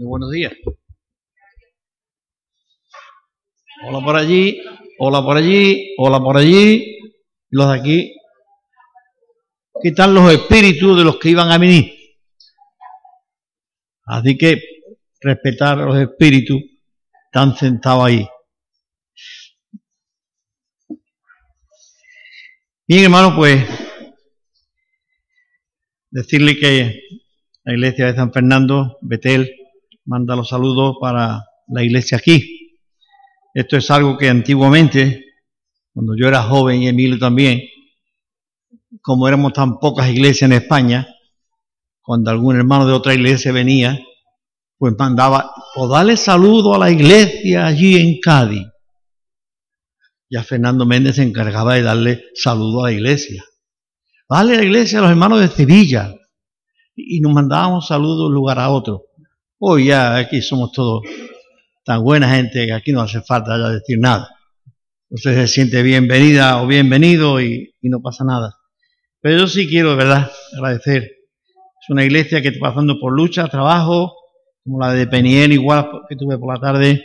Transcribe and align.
Muy 0.00 0.08
buenos 0.08 0.30
días. 0.30 0.54
Hola 3.86 4.02
por 4.02 4.16
allí, 4.16 4.58
hola 4.98 5.22
por 5.22 5.36
allí, 5.36 5.94
hola 5.98 6.18
por 6.20 6.38
allí. 6.38 6.98
Los 7.50 7.70
de 7.70 7.78
aquí. 7.78 8.16
¿Qué 9.82 9.90
están 9.90 10.14
los 10.14 10.32
espíritus 10.32 10.96
de 10.96 11.04
los 11.04 11.18
que 11.18 11.28
iban 11.28 11.52
a 11.52 11.58
venir? 11.58 11.92
Así 14.06 14.38
que 14.38 14.62
respetar 15.20 15.76
los 15.76 15.98
espíritus 15.98 16.62
están 17.26 17.54
sentados 17.54 18.06
ahí. 18.06 18.26
Bien, 22.88 23.04
hermano, 23.04 23.36
pues 23.36 23.66
decirle 26.10 26.58
que 26.58 27.02
la 27.64 27.74
iglesia 27.74 28.06
de 28.06 28.14
San 28.14 28.32
Fernando, 28.32 28.96
Betel, 29.02 29.59
manda 30.04 30.36
los 30.36 30.48
saludos 30.48 30.96
para 31.00 31.44
la 31.68 31.82
iglesia 31.82 32.18
aquí. 32.18 32.78
Esto 33.54 33.76
es 33.76 33.90
algo 33.90 34.16
que 34.16 34.28
antiguamente, 34.28 35.24
cuando 35.92 36.14
yo 36.16 36.28
era 36.28 36.42
joven 36.42 36.82
y 36.82 36.88
Emilio 36.88 37.18
también, 37.18 37.62
como 39.02 39.26
éramos 39.26 39.52
tan 39.52 39.78
pocas 39.78 40.08
iglesias 40.08 40.50
en 40.50 40.52
España, 40.52 41.08
cuando 42.00 42.30
algún 42.30 42.56
hermano 42.56 42.86
de 42.86 42.92
otra 42.92 43.14
iglesia 43.14 43.52
venía, 43.52 44.00
pues 44.78 44.94
mandaba, 44.98 45.52
o 45.76 45.88
darle 45.88 46.16
saludo 46.16 46.74
a 46.74 46.78
la 46.78 46.90
iglesia 46.90 47.66
allí 47.66 47.96
en 47.96 48.18
Cádiz. 48.20 48.66
Ya 50.30 50.44
Fernando 50.44 50.86
Méndez 50.86 51.16
se 51.16 51.22
encargaba 51.22 51.74
de 51.74 51.82
darle 51.82 52.24
saludo 52.34 52.84
a 52.84 52.90
la 52.90 52.92
iglesia. 52.92 53.44
Vale 54.28 54.56
la 54.56 54.62
iglesia 54.62 55.00
a 55.00 55.02
los 55.02 55.10
hermanos 55.10 55.40
de 55.40 55.48
Sevilla. 55.48 56.14
Y 56.94 57.20
nos 57.20 57.32
mandábamos 57.32 57.88
saludos 57.88 58.18
de 58.18 58.26
un 58.26 58.34
lugar 58.34 58.58
a 58.60 58.70
otro. 58.70 59.06
Hoy 59.62 59.88
ya 59.88 60.16
aquí 60.16 60.40
somos 60.40 60.72
todos 60.72 61.02
tan 61.84 62.02
buena 62.02 62.34
gente 62.34 62.64
que 62.64 62.72
aquí 62.72 62.92
no 62.92 63.02
hace 63.02 63.20
falta 63.20 63.58
ya 63.58 63.68
decir 63.68 63.98
nada. 63.98 64.30
Usted 65.10 65.34
se 65.34 65.48
siente 65.48 65.82
bienvenida 65.82 66.62
o 66.62 66.66
bienvenido 66.66 67.42
y, 67.42 67.74
no 67.82 68.00
pasa 68.00 68.24
nada. 68.24 68.54
Pero 69.20 69.40
yo 69.40 69.46
sí 69.46 69.68
quiero, 69.68 69.90
de 69.90 69.96
verdad, 69.96 70.30
agradecer. 70.56 71.02
Es 71.02 71.90
una 71.90 72.06
iglesia 72.06 72.40
que 72.40 72.48
está 72.48 72.60
pasando 72.60 72.98
por 72.98 73.12
lucha, 73.12 73.48
trabajo, 73.48 74.14
como 74.64 74.80
la 74.80 74.94
de 74.94 75.06
Peniel, 75.06 75.52
igual 75.52 75.90
que 76.08 76.16
tuve 76.16 76.38
por 76.38 76.54
la 76.54 76.58
tarde, 76.58 77.04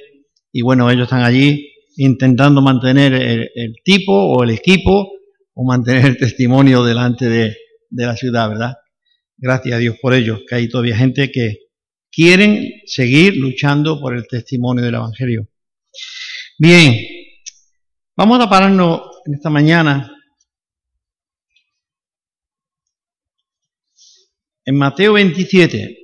y 0.53 0.61
bueno, 0.61 0.89
ellos 0.89 1.03
están 1.07 1.23
allí 1.23 1.73
intentando 1.97 2.61
mantener 2.61 3.15
el, 3.15 3.75
tipo 3.83 4.13
o 4.13 4.43
el 4.45 4.51
equipo 4.51 5.09
o 5.55 5.65
mantener 5.65 6.05
el 6.05 6.17
testimonio 6.17 6.85
delante 6.85 7.27
de, 7.27 7.53
de, 7.89 8.05
la 8.05 8.15
ciudad, 8.15 8.47
¿verdad? 8.47 8.75
Gracias 9.35 9.75
a 9.75 9.79
Dios 9.79 9.97
por 10.01 10.13
ello, 10.13 10.39
que 10.47 10.55
hay 10.55 10.69
todavía 10.69 10.95
gente 10.95 11.29
que 11.33 11.64
quieren 12.15 12.81
seguir 12.85 13.35
luchando 13.35 13.99
por 13.99 14.15
el 14.15 14.25
testimonio 14.25 14.85
del 14.85 14.95
Evangelio. 14.95 15.49
Bien, 16.57 16.95
vamos 18.15 18.39
a 18.39 18.49
pararnos 18.49 19.01
en 19.25 19.33
esta 19.33 19.49
mañana 19.49 20.09
en 24.63 24.77
Mateo 24.77 25.13
27. 25.13 25.97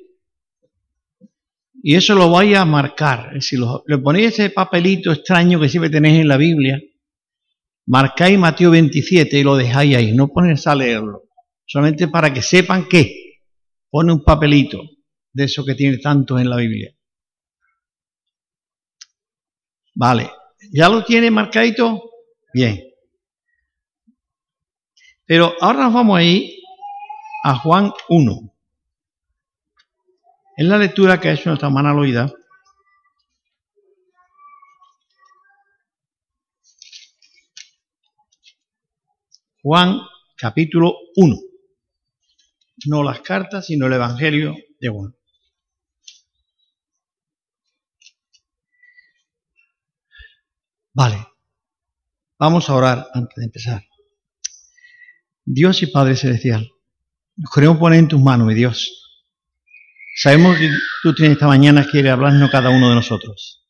Y 1.83 1.95
eso 1.95 2.13
lo 2.13 2.29
vais 2.29 2.57
a 2.57 2.65
marcar. 2.65 3.41
Si 3.41 3.55
le 3.57 3.97
ponéis 3.97 4.33
ese 4.33 4.49
papelito 4.49 5.11
extraño 5.13 5.59
que 5.59 5.69
siempre 5.69 5.89
tenéis 5.89 6.19
en 6.19 6.27
la 6.27 6.37
Biblia, 6.37 6.79
marcáis 7.87 8.37
Mateo 8.37 8.71
27 8.71 9.39
y 9.39 9.43
lo 9.43 9.55
dejáis 9.55 9.95
ahí. 9.95 10.11
No 10.11 10.27
ponéis 10.27 10.67
a 10.67 10.75
leerlo. 10.75 11.23
Solamente 11.65 12.09
para 12.09 12.33
que 12.33 12.41
sepan 12.41 12.87
que 12.87 13.39
pone 13.89 14.11
un 14.11 14.23
papelito 14.23 14.81
de 15.33 15.43
eso 15.43 15.63
que 15.65 15.75
tiene 15.75 15.97
tantos 15.97 16.39
en 16.39 16.49
la 16.49 16.57
Biblia. 16.57 16.95
Vale. 19.95 20.31
¿Ya 20.71 20.89
lo 20.89 21.03
tiene 21.03 21.31
marcadito? 21.31 22.11
Bien. 22.53 22.81
Pero 25.25 25.53
ahora 25.61 25.83
nos 25.83 25.93
vamos 25.93 26.19
a 26.19 26.23
ir 26.23 26.59
a 27.43 27.55
Juan 27.57 27.91
1. 28.09 28.53
En 30.57 30.69
la 30.69 30.77
lectura 30.77 31.19
que 31.19 31.29
ha 31.29 31.33
hecho 31.33 31.49
nuestra 31.49 31.69
hermana 31.69 31.93
Loida, 31.93 32.31
Juan 39.63 40.01
capítulo 40.37 40.95
1. 41.15 41.37
No 42.87 43.03
las 43.03 43.21
cartas, 43.21 43.67
sino 43.67 43.85
el 43.85 43.93
Evangelio 43.93 44.55
de 44.79 44.89
Juan. 44.89 45.15
Vale, 50.93 51.25
vamos 52.37 52.69
a 52.69 52.75
orar 52.75 53.07
antes 53.13 53.35
de 53.35 53.45
empezar. 53.45 53.83
Dios 55.45 55.81
y 55.83 55.87
Padre 55.87 56.15
Celestial, 56.15 56.69
nos 57.35 57.51
queremos 57.51 57.77
poner 57.77 57.99
en 57.99 58.07
tus 58.07 58.21
manos, 58.21 58.47
mi 58.47 58.53
Dios 58.53 59.01
Sabemos 60.15 60.57
que 60.57 60.69
tú 61.01 61.15
tienes 61.15 61.35
esta 61.35 61.47
mañana, 61.47 61.87
quiere 61.89 62.09
hablarnos 62.09 62.51
cada 62.51 62.69
uno 62.69 62.89
de 62.89 62.95
nosotros. 62.95 63.65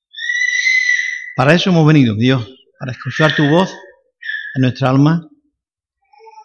Para 1.36 1.54
eso 1.54 1.70
hemos 1.70 1.86
venido, 1.86 2.16
Dios, 2.16 2.46
para 2.80 2.92
escuchar 2.92 3.36
tu 3.36 3.48
voz 3.48 3.72
en 4.56 4.64
nuestra 4.64 4.90
alma, 4.90 5.30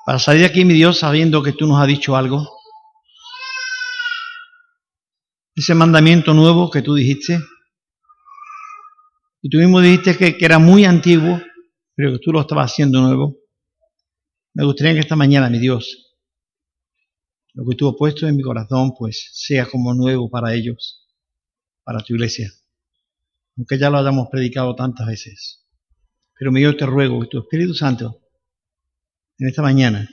para 0.05 0.19
salir 0.19 0.43
de 0.43 0.47
aquí, 0.47 0.65
mi 0.65 0.75
Dios, 0.75 0.99
sabiendo 0.99 1.43
que 1.43 1.53
tú 1.53 1.67
nos 1.67 1.81
has 1.81 1.89
dicho 1.89 2.15
algo. 2.15 2.47
Ese 5.55 5.75
mandamiento 5.75 6.35
nuevo 6.35 6.71
que 6.71 6.83
tú 6.83 6.95
dijiste, 6.95 7.41
y 9.47 9.49
tú 9.49 9.59
mismo 9.59 9.81
dijiste 9.81 10.17
que, 10.17 10.45
era 10.45 10.59
muy 10.59 10.85
antiguo, 10.85 11.41
pero 11.95 12.15
que 12.15 12.19
tú 12.19 12.33
lo 12.33 12.41
estabas 12.41 12.73
haciendo 12.73 13.01
nuevo. 13.01 13.37
Me 14.55 14.65
gustaría 14.65 14.95
que 14.95 14.99
esta 14.99 15.15
mañana, 15.15 15.49
mi 15.49 15.61
Dios, 15.61 16.17
lo 17.55 17.65
que 17.65 17.77
tú 17.77 17.89
has 17.89 17.95
puesto 17.97 18.27
en 18.27 18.35
mi 18.35 18.43
corazón, 18.43 18.93
pues 18.99 19.31
sea 19.35 19.67
como 19.67 19.95
nuevo 19.95 20.29
para 20.29 20.53
ellos, 20.53 21.07
para 21.85 22.01
tu 22.01 22.15
iglesia. 22.15 22.53
Aunque 23.57 23.79
ya 23.79 23.89
lo 23.89 23.99
hayamos 23.99 24.27
predicado 24.33 24.75
tantas 24.75 25.07
veces. 25.07 25.65
Pero 26.37 26.51
mi 26.51 26.59
Dios 26.59 26.77
te 26.77 26.85
ruego 26.85 27.21
que 27.21 27.29
tu 27.29 27.39
Espíritu 27.39 27.73
Santo 27.73 28.21
en 29.39 29.47
esta 29.47 29.63
mañana 29.63 30.11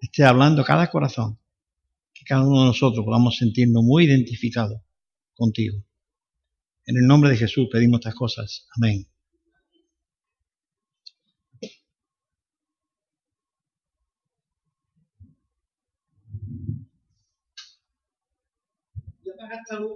esté 0.00 0.24
hablando 0.24 0.62
a 0.62 0.64
cada 0.64 0.90
corazón, 0.90 1.38
que 2.14 2.24
cada 2.24 2.40
uno 2.48 2.60
de 2.60 2.66
nosotros 2.68 3.04
podamos 3.04 3.36
sentirnos 3.36 3.82
muy 3.84 4.06
identificados 4.06 4.80
contigo. 5.34 5.84
En 6.90 6.96
el 6.96 7.06
nombre 7.06 7.30
de 7.30 7.36
Jesús 7.36 7.68
pedimos 7.70 8.00
estas 8.00 8.16
cosas. 8.16 8.66
Amén. 8.76 9.06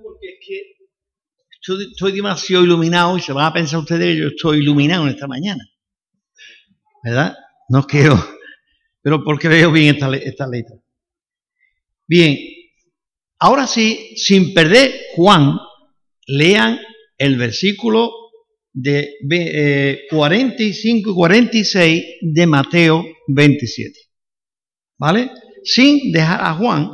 porque 0.05 0.28
es 0.28 0.47
que 0.47 1.91
estoy, 1.91 2.12
demasiado 2.12 2.62
iluminado 2.62 3.19
y 3.19 3.21
se 3.21 3.32
van 3.32 3.47
a 3.47 3.53
pensar 3.53 3.81
ustedes 3.81 4.15
que 4.15 4.21
yo 4.21 4.28
estoy 4.28 4.59
iluminado 4.59 5.03
en 5.03 5.11
esta 5.11 5.26
mañana. 5.26 5.69
¿Verdad? 7.03 7.34
No 7.71 7.82
quiero, 7.88 8.15
pero 9.03 9.25
porque 9.25 9.49
veo 9.49 9.72
bien 9.72 9.97
esta, 9.97 10.15
esta 10.15 10.47
letra. 10.47 10.76
Bien, 12.06 12.38
ahora 13.41 13.66
sí, 13.66 14.15
sin 14.16 14.55
perder 14.55 14.93
Juan, 15.16 15.59
lean 16.27 16.79
el 17.19 17.37
versículo 17.37 18.11
de 18.73 19.15
45 20.11 21.11
y 21.11 21.15
46 21.15 22.05
de 22.23 22.47
Mateo 22.47 23.05
27. 23.29 23.99
¿Vale? 24.99 25.31
Sin 25.62 26.12
dejar 26.12 26.43
a 26.43 26.55
Juan, 26.55 26.91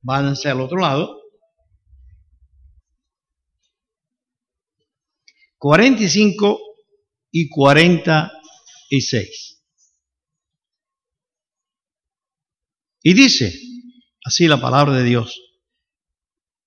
váyanse 0.00 0.48
al 0.48 0.60
otro 0.60 0.78
lado 0.78 1.18
45 5.58 6.60
y 7.32 7.48
46. 7.48 9.62
Y 13.02 13.14
dice 13.14 13.52
así 14.24 14.46
la 14.46 14.60
palabra 14.60 14.94
de 14.94 15.04
Dios, 15.04 15.40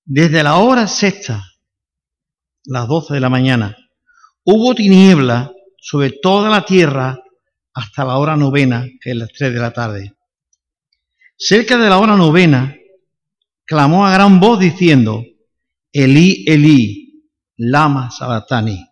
desde 0.04 0.44
la 0.44 0.58
hora 0.58 0.88
sexta, 0.88 1.42
las 2.66 2.88
12 2.88 3.14
de 3.16 3.20
la 3.20 3.30
mañana, 3.30 3.78
hubo 4.44 4.76
tiniebla 4.76 5.52
sobre 5.78 6.12
toda 6.12 6.50
la 6.50 6.66
tierra 6.66 7.20
hasta 7.74 8.06
la 8.06 8.18
hora 8.18 8.36
novena, 8.36 8.86
que 9.02 9.12
es 9.12 9.16
las 9.16 9.32
3 9.34 9.54
de 9.54 9.60
la 9.60 9.72
tarde. 9.72 10.16
Cerca 11.38 11.78
de 11.78 11.90
la 11.90 11.98
hora 11.98 12.16
novena, 12.16 12.76
clamó 13.66 14.06
a 14.06 14.14
gran 14.14 14.40
voz 14.40 14.60
diciendo, 14.60 15.24
Elí, 15.92 16.44
Elí, 16.48 17.28
Lama 17.58 18.12
Sabatani. 18.12 18.88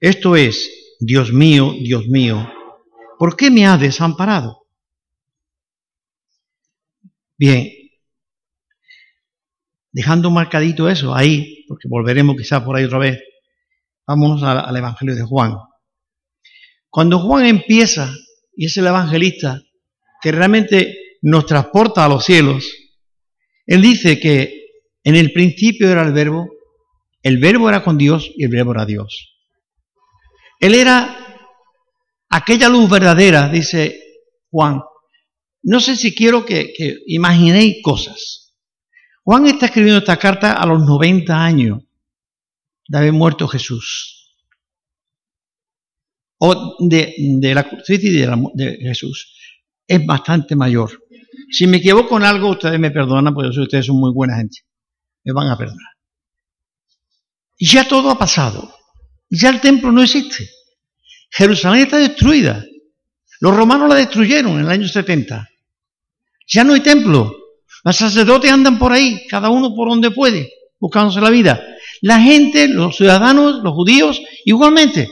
Esto 0.00 0.36
es, 0.36 0.70
Dios 1.00 1.32
mío, 1.32 1.74
Dios 1.80 2.06
mío, 2.06 2.48
¿por 3.18 3.36
qué 3.36 3.50
me 3.50 3.66
has 3.66 3.80
desamparado? 3.80 4.66
Bien, 7.36 7.68
dejando 9.92 10.30
marcadito 10.30 10.88
eso 10.88 11.14
ahí, 11.14 11.57
porque 11.68 11.88
volveremos 11.88 12.36
quizás 12.36 12.62
por 12.62 12.76
ahí 12.76 12.84
otra 12.84 12.98
vez, 12.98 13.20
vámonos 14.06 14.42
al, 14.42 14.74
Evangelio 14.76 15.14
de 15.14 15.22
Juan. 15.22 15.54
Cuando 16.88 17.18
Juan 17.18 17.44
empieza, 17.44 18.10
y 18.56 18.66
es 18.66 18.76
el 18.78 18.86
evangelista 18.86 19.60
que 20.20 20.32
realmente 20.32 20.96
nos 21.22 21.46
transporta 21.46 22.04
a 22.04 22.08
los 22.08 22.24
cielos, 22.24 22.72
él 23.66 23.82
dice 23.82 24.18
que 24.18 24.66
en 25.04 25.14
el 25.14 25.32
principio 25.32 25.90
era 25.90 26.02
el 26.02 26.12
verbo, 26.12 26.48
el 27.22 27.38
verbo 27.38 27.68
era 27.68 27.84
con 27.84 27.98
Dios 27.98 28.30
y 28.34 28.44
el 28.44 28.50
verbo 28.50 28.72
era 28.72 28.86
Dios. 28.86 29.34
Él 30.58 30.74
era 30.74 31.16
aquella 32.30 32.68
luz 32.68 32.88
verdadera, 32.88 33.48
dice 33.48 34.00
Juan. 34.50 34.80
No 35.62 35.80
sé 35.80 35.96
si 35.96 36.14
quiero 36.14 36.46
que, 36.46 36.72
que 36.72 36.96
imaginéis 37.06 37.76
cosas. 37.82 38.37
Juan 39.28 39.46
está 39.46 39.66
escribiendo 39.66 39.98
esta 39.98 40.16
carta 40.16 40.54
a 40.54 40.64
los 40.64 40.86
90 40.86 41.38
años 41.38 41.82
de 42.88 42.96
haber 42.96 43.12
muerto 43.12 43.46
Jesús. 43.46 44.32
O 46.38 46.78
de, 46.78 47.14
la 47.54 47.68
cruz 47.68 47.84
de, 47.86 48.40
de 48.54 48.78
Jesús. 48.80 49.60
Es 49.86 50.06
bastante 50.06 50.56
mayor. 50.56 51.04
Si 51.50 51.66
me 51.66 51.76
equivoco 51.76 52.16
en 52.16 52.22
algo, 52.22 52.52
ustedes 52.52 52.80
me 52.80 52.90
perdonan, 52.90 53.34
porque 53.34 53.50
ustedes 53.50 53.84
son 53.84 54.00
muy 54.00 54.14
buena 54.14 54.34
gente. 54.38 54.60
Me 55.24 55.34
van 55.34 55.48
a 55.48 55.58
perdonar. 55.58 55.92
Ya 57.60 57.86
todo 57.86 58.08
ha 58.08 58.18
pasado. 58.18 58.74
Ya 59.28 59.50
el 59.50 59.60
templo 59.60 59.92
no 59.92 60.02
existe. 60.02 60.48
Jerusalén 61.32 61.82
está 61.82 61.98
destruida. 61.98 62.64
Los 63.40 63.54
romanos 63.54 63.90
la 63.90 63.96
destruyeron 63.96 64.54
en 64.54 64.60
el 64.60 64.70
año 64.70 64.88
70. 64.88 65.46
Ya 66.46 66.64
no 66.64 66.72
hay 66.72 66.80
templo. 66.80 67.37
Los 67.88 67.96
sacerdotes 67.96 68.52
andan 68.52 68.78
por 68.78 68.92
ahí, 68.92 69.26
cada 69.28 69.48
uno 69.48 69.74
por 69.74 69.88
donde 69.88 70.10
puede, 70.10 70.52
buscándose 70.78 71.22
la 71.22 71.30
vida. 71.30 71.58
La 72.02 72.20
gente, 72.20 72.68
los 72.68 72.94
ciudadanos, 72.94 73.62
los 73.64 73.72
judíos, 73.72 74.20
igualmente. 74.44 75.08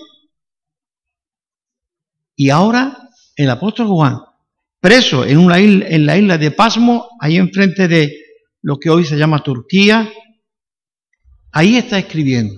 Y 2.37 2.51
ahora 2.51 3.09
el 3.35 3.49
apóstol 3.49 3.87
Juan, 3.87 4.19
preso 4.79 5.25
en, 5.25 5.39
una 5.39 5.59
isla, 5.59 5.87
en 5.89 6.05
la 6.05 6.19
isla 6.19 6.37
de 6.37 6.51
Pasmo, 6.51 7.09
ahí 7.19 7.39
enfrente 7.39 7.89
de 7.89 8.15
lo 8.61 8.77
que 8.77 8.91
hoy 8.91 9.07
se 9.07 9.17
llama 9.17 9.43
Turquía, 9.43 10.13
ahí 11.53 11.79
está 11.79 11.99
escribiendo. 11.99 12.57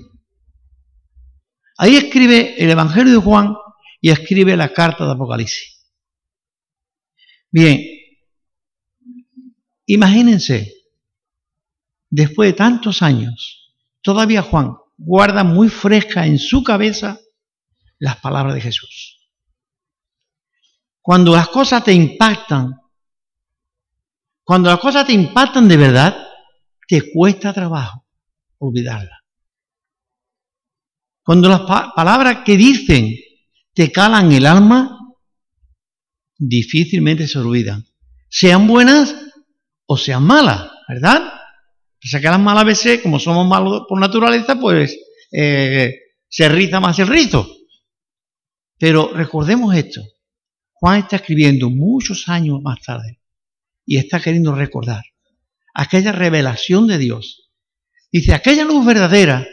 Ahí 1.76 1.94
escribe 1.94 2.56
el 2.58 2.68
Evangelio 2.68 3.12
de 3.12 3.20
Juan 3.20 3.54
y 4.00 4.10
escribe 4.10 4.56
la 4.56 4.72
carta 4.72 5.06
de 5.06 5.12
Apocalipsis. 5.12 5.80
Bien, 7.52 7.97
imagínense, 9.88 10.72
después 12.10 12.50
de 12.50 12.56
tantos 12.56 13.02
años, 13.02 13.74
todavía 14.02 14.42
Juan 14.42 14.76
guarda 14.96 15.44
muy 15.44 15.68
fresca 15.68 16.26
en 16.26 16.38
su 16.38 16.62
cabeza 16.62 17.18
las 17.98 18.16
palabras 18.16 18.54
de 18.54 18.60
Jesús. 18.60 19.30
Cuando 21.00 21.34
las 21.34 21.48
cosas 21.48 21.82
te 21.84 21.92
impactan, 21.92 22.74
cuando 24.44 24.70
las 24.70 24.78
cosas 24.78 25.06
te 25.06 25.12
impactan 25.12 25.66
de 25.66 25.76
verdad, 25.76 26.26
te 26.86 27.10
cuesta 27.10 27.52
trabajo 27.52 28.04
olvidarlas. 28.58 29.18
Cuando 31.22 31.48
las 31.48 31.62
palabras 31.94 32.38
que 32.44 32.56
dicen 32.56 33.14
te 33.72 33.90
calan 33.90 34.32
el 34.32 34.44
alma, 34.46 34.98
difícilmente 36.36 37.26
se 37.26 37.38
olvidan. 37.38 37.86
Sean 38.28 38.66
buenas 38.66 39.14
o 39.90 39.96
sean 39.96 40.22
malas, 40.22 40.70
¿verdad? 40.86 41.32
O 42.04 42.06
sea 42.06 42.20
que 42.20 42.28
las 42.28 42.40
malas 42.40 42.64
veces, 42.64 43.00
como 43.02 43.18
somos 43.18 43.46
malos 43.48 43.84
por 43.88 43.98
naturaleza, 43.98 44.60
pues 44.60 44.96
eh, 45.32 45.94
se 46.28 46.48
riza 46.48 46.78
más 46.78 46.98
el 46.98 47.08
rizo. 47.08 47.48
Pero 48.78 49.12
recordemos 49.12 49.74
esto. 49.74 50.02
Juan 50.74 51.00
está 51.00 51.16
escribiendo 51.16 51.70
muchos 51.70 52.28
años 52.28 52.60
más 52.62 52.80
tarde 52.82 53.20
y 53.84 53.96
está 53.96 54.20
queriendo 54.20 54.54
recordar 54.54 55.04
aquella 55.74 56.12
revelación 56.12 56.86
de 56.86 56.98
Dios. 56.98 57.50
Dice, 58.12 58.34
aquella 58.34 58.64
luz 58.64 58.84
verdadera 58.86 59.46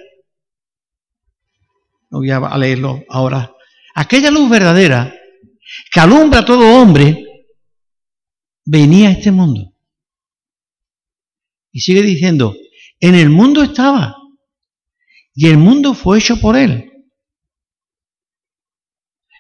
no 2.16 2.20
voy 2.20 2.30
a 2.30 2.58
leerlo 2.58 3.04
ahora, 3.10 3.54
aquella 3.94 4.32
luz 4.32 4.50
verdadera 4.50 5.14
que 5.92 6.00
alumbra 6.00 6.40
a 6.40 6.46
todo 6.46 6.82
hombre, 6.82 7.26
venía 8.64 9.10
a 9.10 9.12
este 9.12 9.32
mundo. 9.32 9.75
Y 11.76 11.82
sigue 11.82 12.04
diciendo, 12.04 12.56
en 13.02 13.16
el 13.16 13.30
mundo 13.30 13.62
estaba, 13.62 14.16
y 15.34 15.50
el 15.50 15.58
mundo 15.58 15.94
fue 15.94 16.20
hecho 16.20 16.40
por 16.40 16.56
él. 16.56 16.90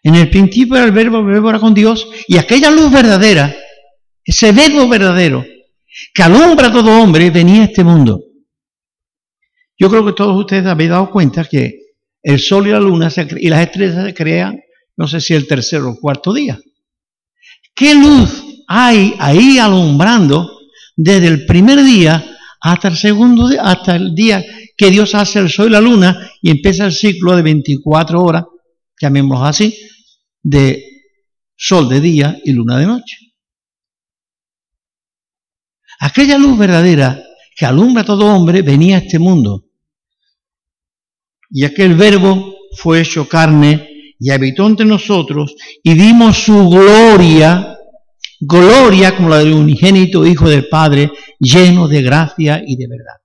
En 0.03 0.15
el 0.15 0.29
principio 0.29 0.75
era 0.75 0.83
el 0.83 0.91
verbo, 0.91 1.19
el 1.19 1.27
verbo 1.27 1.49
era 1.49 1.59
con 1.59 1.73
Dios, 1.73 2.05
y 2.27 2.37
aquella 2.37 2.69
luz 2.71 2.91
verdadera, 2.91 3.55
ese 4.21 4.51
verbo 4.51 4.85
verdadero, 4.89 5.45
que 6.13 6.23
alumbra 6.23 6.67
a 6.67 6.73
todo 6.73 7.01
hombre, 7.01 7.29
venía 7.29 7.61
a 7.61 7.65
este 7.67 7.85
mundo. 7.85 8.21
Yo 9.79 9.89
creo 9.89 10.05
que 10.05 10.11
todos 10.11 10.37
ustedes 10.37 10.65
habéis 10.65 10.89
dado 10.89 11.09
cuenta 11.09 11.45
que 11.45 11.83
el 12.21 12.37
sol 12.37 12.67
y 12.67 12.71
la 12.71 12.81
luna 12.81 13.09
y 13.37 13.47
las 13.47 13.61
estrellas 13.61 14.05
se 14.05 14.13
crean, 14.13 14.59
no 14.97 15.07
sé 15.07 15.21
si 15.21 15.33
el 15.33 15.47
tercer 15.47 15.79
o 15.83 15.95
cuarto 15.95 16.33
día. 16.33 16.59
¿Qué 17.73 17.95
luz 17.95 18.43
hay 18.67 19.15
ahí 19.19 19.57
alumbrando 19.57 20.54
desde 20.95 21.27
el 21.27 21.45
primer 21.45 21.83
día 21.83 22.23
hasta 22.61 22.87
el 22.87 22.97
segundo 22.97 23.49
día, 23.49 23.61
hasta 23.61 23.95
el 23.95 24.15
día 24.15 24.43
que 24.77 24.89
Dios 24.89 25.15
hace 25.15 25.39
el 25.39 25.49
sol 25.49 25.67
y 25.67 25.71
la 25.71 25.81
luna 25.81 26.31
y 26.41 26.49
empieza 26.49 26.85
el 26.85 26.91
ciclo 26.91 27.35
de 27.35 27.41
24 27.43 28.21
horas, 28.21 28.43
llamémoslo 28.99 29.45
así, 29.45 29.77
de 30.41 30.83
sol 31.55 31.89
de 31.89 32.01
día 32.01 32.37
y 32.43 32.51
luna 32.51 32.77
de 32.79 32.85
noche? 32.85 33.17
Aquella 35.99 36.37
luz 36.37 36.57
verdadera 36.57 37.21
que 37.55 37.65
alumbra 37.65 38.03
a 38.03 38.05
todo 38.05 38.25
hombre 38.25 38.61
venía 38.61 38.97
a 38.97 38.99
este 38.99 39.17
mundo 39.17 39.65
y 41.49 41.63
aquel 41.63 41.95
verbo 41.95 42.53
fue 42.77 43.01
hecho 43.01 43.27
carne 43.29 44.15
y 44.19 44.29
habitó 44.31 44.67
entre 44.67 44.85
nosotros 44.85 45.55
y 45.83 45.93
vimos 45.93 46.37
su 46.37 46.69
gloria, 46.69 47.74
gloria 48.47 49.15
como 49.15 49.29
la 49.29 49.39
del 49.39 49.53
unigénito 49.53 50.25
Hijo 50.25 50.49
del 50.49 50.67
Padre, 50.67 51.11
lleno 51.39 51.87
de 51.87 52.01
gracia 52.01 52.63
y 52.65 52.75
de 52.75 52.87
verdad. 52.87 53.21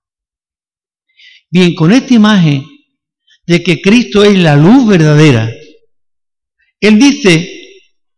Bien, 1.49 1.75
con 1.75 1.91
esta 1.91 2.13
imagen 2.13 2.65
de 3.45 3.63
que 3.63 3.81
Cristo 3.81 4.23
es 4.23 4.37
la 4.37 4.55
luz 4.55 4.87
verdadera, 4.87 5.49
Él 6.79 6.97
dice, 6.97 7.49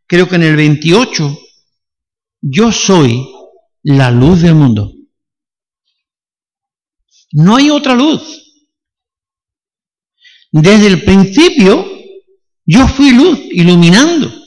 creo 0.05 0.27
que 0.27 0.35
en 0.35 0.43
el 0.43 0.55
28, 0.55 1.39
yo 2.41 2.71
soy 2.71 3.27
la 3.81 4.11
luz 4.11 4.41
del 4.41 4.55
mundo. 4.55 4.93
No 7.31 7.55
hay 7.55 7.69
otra 7.69 7.95
luz. 7.95 8.21
Desde 10.51 10.87
el 10.87 11.03
principio 11.03 11.89
yo 12.65 12.87
fui 12.87 13.11
luz 13.11 13.39
iluminando. 13.51 14.42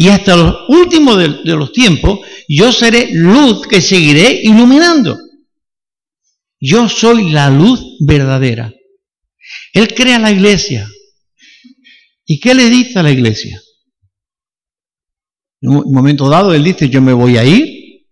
Y 0.00 0.08
hasta 0.08 0.34
los 0.34 0.54
últimos 0.68 1.18
de, 1.18 1.28
los 1.54 1.74
tiempos 1.74 2.20
yo 2.48 2.72
seré 2.72 3.10
luz 3.12 3.66
que 3.68 3.82
seguiré 3.82 4.40
iluminando. 4.44 5.18
Yo 6.58 6.88
soy 6.88 7.28
la 7.28 7.50
luz 7.50 7.98
verdadera. 8.00 8.72
Él 9.74 9.88
crea 9.94 10.18
la 10.18 10.30
iglesia. 10.30 10.88
¿Y 12.24 12.40
qué 12.40 12.54
le 12.54 12.70
dice 12.70 12.98
a 12.98 13.02
la 13.02 13.10
iglesia? 13.10 13.60
En 15.60 15.68
un 15.68 15.92
momento 15.92 16.30
dado 16.30 16.54
él 16.54 16.64
dice, 16.64 16.88
yo 16.88 17.02
me 17.02 17.12
voy 17.12 17.36
a 17.36 17.44
ir, 17.44 18.06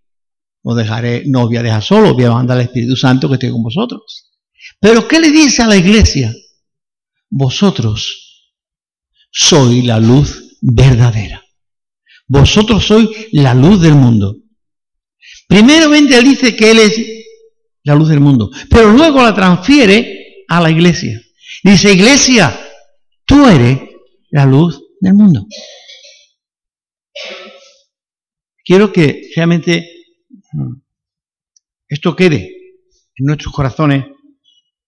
no 0.63 0.75
dejaré, 0.75 1.23
no 1.25 1.47
voy 1.47 1.57
a 1.57 1.63
dejar 1.63 1.81
solo, 1.81 2.13
voy 2.13 2.25
a 2.25 2.31
mandar 2.31 2.57
al 2.57 2.65
Espíritu 2.65 2.95
Santo 2.95 3.27
que 3.27 3.33
esté 3.33 3.49
con 3.49 3.63
vosotros. 3.63 4.29
Pero 4.79 5.07
¿qué 5.07 5.19
le 5.19 5.31
dice 5.31 5.63
a 5.63 5.67
la 5.67 5.77
iglesia? 5.77 6.31
vosotros 7.31 8.01
sois 9.31 9.83
la 9.83 9.99
luz 9.99 10.57
verdadera. 10.61 11.48
Vosotros 12.29 12.85
sois 12.85 13.09
la 13.31 13.55
luz 13.55 13.81
del 13.81 13.95
mundo. 13.95 14.37
Primeramente 15.47 16.15
él 16.15 16.25
dice 16.25 16.55
que 16.55 16.69
él 16.69 16.79
es 16.79 17.01
la 17.83 17.95
luz 17.95 18.09
del 18.09 18.19
mundo, 18.19 18.51
pero 18.69 18.91
luego 18.91 19.23
la 19.23 19.33
transfiere 19.33 20.43
a 20.47 20.61
la 20.61 20.69
iglesia. 20.69 21.19
Dice, 21.63 21.91
iglesia, 21.91 22.55
tú 23.25 23.47
eres 23.47 23.79
la 24.29 24.45
luz 24.45 24.79
del 25.01 25.15
mundo. 25.15 25.47
Quiero 28.63 28.93
que 28.93 29.31
realmente 29.35 29.89
mm, 30.53 30.73
esto 31.87 32.15
quede 32.15 32.45
en 33.15 33.25
nuestros 33.25 33.51
corazones 33.51 34.05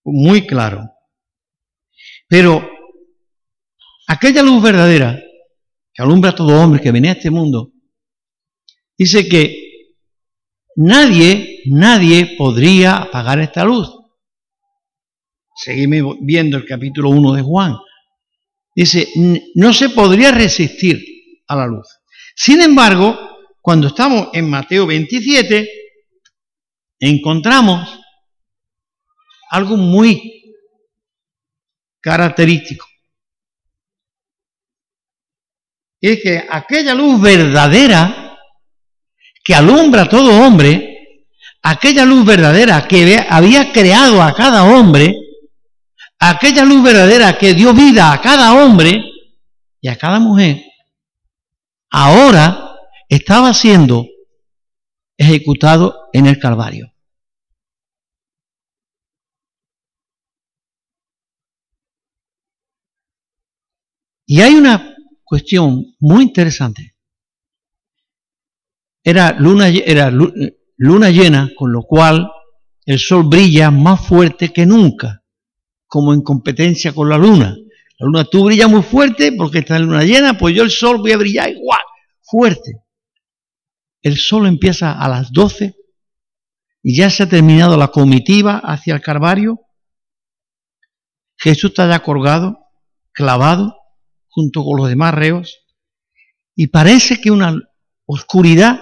muy 0.03 0.45
claro. 0.45 0.91
Pero 2.27 2.69
aquella 4.07 4.43
luz 4.43 4.61
verdadera 4.61 5.19
que 5.93 6.03
alumbra 6.03 6.31
a 6.31 6.35
todo 6.35 6.61
hombre 6.61 6.81
que 6.81 6.91
viene 6.91 7.09
a 7.09 7.13
este 7.13 7.29
mundo, 7.29 7.71
dice 8.97 9.27
que 9.27 9.57
nadie 10.75 11.51
nadie 11.65 12.35
podría 12.37 12.97
apagar 12.97 13.39
esta 13.39 13.63
luz. 13.63 13.89
Seguimos 15.55 16.17
viendo 16.21 16.57
el 16.57 16.65
capítulo 16.65 17.09
1 17.09 17.33
de 17.33 17.41
Juan. 17.41 17.77
Dice, 18.75 19.07
no 19.55 19.73
se 19.73 19.89
podría 19.89 20.31
resistir 20.31 21.03
a 21.47 21.55
la 21.55 21.67
luz. 21.67 21.87
Sin 22.35 22.61
embargo, 22.61 23.17
cuando 23.61 23.87
estamos 23.87 24.29
en 24.33 24.49
Mateo 24.49 24.87
27, 24.87 25.69
encontramos 26.99 27.99
algo 29.49 29.75
muy 29.75 30.55
característico. 31.99 32.85
Es 36.01 36.19
que 36.23 36.43
aquella 36.49 36.95
luz 36.95 37.21
verdadera 37.21 38.39
que 39.43 39.53
alumbra 39.53 40.03
a 40.03 40.09
todo 40.09 40.45
hombre, 40.45 41.27
aquella 41.61 42.05
luz 42.05 42.25
verdadera 42.25 42.87
que 42.87 43.23
había 43.29 43.71
creado 43.71 44.21
a 44.21 44.33
cada 44.33 44.63
hombre, 44.63 45.15
aquella 46.19 46.65
luz 46.65 46.83
verdadera 46.83 47.37
que 47.37 47.53
dio 47.53 47.73
vida 47.73 48.11
a 48.11 48.19
cada 48.19 48.53
hombre 48.53 49.03
y 49.79 49.87
a 49.87 49.95
cada 49.95 50.19
mujer, 50.19 50.63
ahora 51.91 52.75
estaba 53.07 53.53
siendo 53.53 54.07
ejecutado 55.17 56.09
en 56.13 56.25
el 56.25 56.39
Calvario. 56.39 56.91
Y 64.25 64.39
hay 64.39 64.55
una 64.55 64.90
cuestión 65.31 65.95
muy 66.01 66.23
interesante. 66.23 66.93
Era 69.01 69.31
luna, 69.31 69.69
era 69.69 70.11
luna 70.11 71.09
llena, 71.09 71.49
con 71.55 71.71
lo 71.71 71.83
cual 71.83 72.29
el 72.85 72.99
sol 72.99 73.23
brilla 73.29 73.71
más 73.71 74.05
fuerte 74.05 74.51
que 74.51 74.65
nunca 74.65 75.23
como 75.87 76.13
en 76.13 76.21
competencia 76.21 76.91
con 76.91 77.07
la 77.07 77.17
luna. 77.17 77.55
La 77.97 78.05
luna 78.07 78.25
tú 78.25 78.43
brillas 78.43 78.69
muy 78.69 78.81
fuerte 78.81 79.31
porque 79.31 79.59
está 79.59 79.77
en 79.77 79.83
luna 79.83 80.03
llena, 80.03 80.37
pues 80.37 80.53
yo 80.53 80.63
el 80.63 80.69
sol 80.69 80.97
voy 80.97 81.13
a 81.13 81.17
brillar 81.17 81.49
igual, 81.49 81.79
fuerte. 82.21 82.83
El 84.01 84.17
sol 84.17 84.47
empieza 84.47 84.91
a 84.91 85.07
las 85.07 85.31
12 85.31 85.77
y 86.83 86.97
ya 86.97 87.09
se 87.09 87.23
ha 87.23 87.29
terminado 87.29 87.77
la 87.77 87.87
comitiva 87.87 88.57
hacia 88.57 88.95
el 88.95 89.01
Calvario. 89.01 89.61
Jesús 91.37 91.69
está 91.69 91.89
ya 91.89 92.03
colgado, 92.03 92.57
clavado, 93.13 93.80
junto 94.31 94.63
con 94.63 94.77
los 94.77 94.89
demás 94.89 95.13
reos, 95.13 95.59
y 96.55 96.67
parece 96.67 97.21
que 97.21 97.31
una 97.31 97.55
oscuridad 98.05 98.81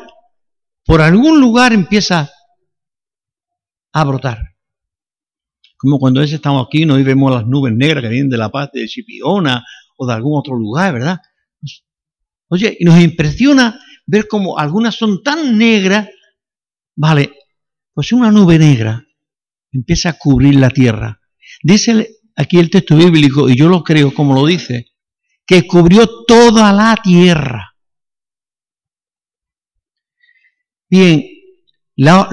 por 0.86 1.02
algún 1.02 1.40
lugar 1.40 1.74
empieza 1.74 2.32
a 3.92 4.04
brotar. 4.04 4.56
Como 5.78 6.00
cuando 6.00 6.20
veces 6.20 6.36
estamos 6.36 6.66
aquí 6.66 6.86
¿no? 6.86 7.00
y 7.00 7.04
vemos 7.04 7.32
las 7.32 7.46
nubes 7.46 7.74
negras 7.74 8.04
que 8.04 8.10
vienen 8.10 8.30
de 8.30 8.38
la 8.38 8.50
paz 8.50 8.70
de 8.74 8.88
Chipiona 8.88 9.64
o 9.98 10.08
de 10.08 10.14
algún 10.14 10.38
otro 10.38 10.56
lugar, 10.56 10.94
¿verdad? 10.94 11.20
Oye, 12.50 12.76
y 12.80 12.86
nos 12.86 13.00
impresiona 13.00 13.80
ver 14.06 14.28
cómo 14.28 14.58
algunas 14.58 14.96
son 14.96 15.22
tan 15.24 15.58
negras. 15.58 16.10
Vale, 16.96 17.34
pues 17.94 18.12
una 18.12 18.32
nube 18.32 18.58
negra 18.58 19.06
empieza 19.72 20.10
a 20.10 20.18
cubrir 20.18 20.56
la 20.56 20.70
tierra. 20.70 21.22
Dice 21.62 22.18
aquí 22.36 22.58
el 22.58 22.70
texto 22.70 22.96
bíblico, 22.96 23.50
y 23.50 23.56
yo 23.56 23.70
lo 23.70 23.84
creo 23.84 24.14
como 24.14 24.34
lo 24.34 24.46
dice, 24.46 24.88
que 25.50 25.66
cubrió 25.66 26.26
toda 26.26 26.72
la 26.72 26.96
tierra. 27.02 27.76
Bien, 30.88 31.24
la, 31.96 32.30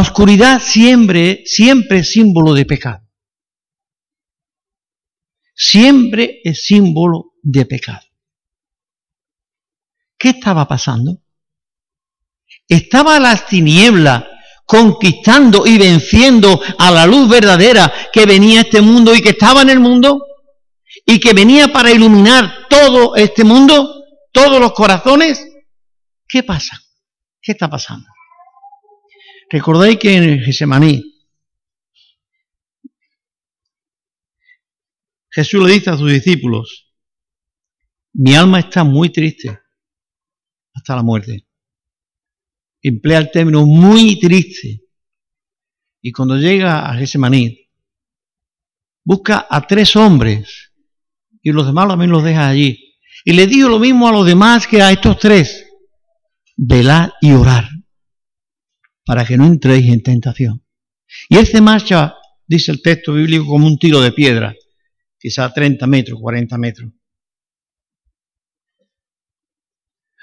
oscuridad 0.00 0.58
siempre, 0.58 1.42
siempre 1.44 1.98
es 1.98 2.10
símbolo 2.10 2.54
de 2.54 2.64
pecado. 2.64 3.06
Siempre 5.54 6.40
es 6.42 6.64
símbolo 6.64 7.34
de 7.42 7.66
pecado. 7.66 8.06
¿Qué 10.16 10.30
estaba 10.30 10.66
pasando? 10.66 11.18
Estaba 12.66 13.20
las 13.20 13.44
tinieblas 13.44 14.24
conquistando 14.64 15.66
y 15.66 15.76
venciendo 15.76 16.62
a 16.78 16.90
la 16.90 17.04
luz 17.04 17.28
verdadera 17.28 17.92
que 18.10 18.24
venía 18.24 18.60
a 18.60 18.62
este 18.62 18.80
mundo 18.80 19.14
y 19.14 19.20
que 19.20 19.30
estaba 19.30 19.60
en 19.60 19.68
el 19.68 19.80
mundo 19.80 20.31
y 21.04 21.20
que 21.20 21.32
venía 21.32 21.68
para 21.72 21.90
iluminar 21.90 22.66
todo 22.68 23.16
este 23.16 23.44
mundo, 23.44 24.04
todos 24.32 24.60
los 24.60 24.72
corazones. 24.72 25.46
¿Qué 26.28 26.42
pasa? 26.42 26.80
¿Qué 27.40 27.52
está 27.52 27.68
pasando? 27.68 28.08
Recordáis 29.50 29.98
que 29.98 30.14
en 30.14 30.40
Gesemaní 30.40 31.12
Jesús 35.30 35.66
le 35.66 35.72
dice 35.72 35.90
a 35.90 35.96
sus 35.96 36.10
discípulos, 36.10 36.92
mi 38.12 38.34
alma 38.34 38.60
está 38.60 38.84
muy 38.84 39.10
triste 39.10 39.58
hasta 40.74 40.96
la 40.96 41.02
muerte. 41.02 41.46
Emplea 42.82 43.18
el 43.18 43.30
término 43.30 43.64
muy 43.64 44.18
triste. 44.18 44.82
Y 46.02 46.12
cuando 46.12 46.36
llega 46.36 46.90
a 46.90 46.94
Gesemaní, 46.96 47.70
busca 49.04 49.46
a 49.48 49.66
tres 49.66 49.96
hombres 49.96 50.71
y 51.42 51.52
los 51.52 51.66
demás 51.66 51.88
también 51.88 52.10
los 52.10 52.22
deja 52.22 52.48
allí. 52.48 52.96
Y 53.24 53.32
le 53.32 53.46
dijo 53.46 53.68
lo 53.68 53.78
mismo 53.78 54.08
a 54.08 54.12
los 54.12 54.26
demás 54.26 54.66
que 54.66 54.82
a 54.82 54.90
estos 54.92 55.18
tres, 55.18 55.66
velar 56.56 57.12
y 57.20 57.32
orar 57.32 57.68
para 59.04 59.24
que 59.24 59.36
no 59.36 59.46
entréis 59.46 59.92
en 59.92 60.02
tentación. 60.02 60.64
Y 61.28 61.36
él 61.36 61.46
se 61.46 61.60
marcha, 61.60 62.14
dice 62.46 62.72
el 62.72 62.82
texto 62.82 63.14
bíblico, 63.14 63.46
como 63.46 63.66
un 63.66 63.78
tiro 63.78 64.00
de 64.00 64.12
piedra, 64.12 64.54
quizá 65.18 65.52
30 65.52 65.86
metros, 65.86 66.18
40 66.20 66.58
metros. 66.58 66.92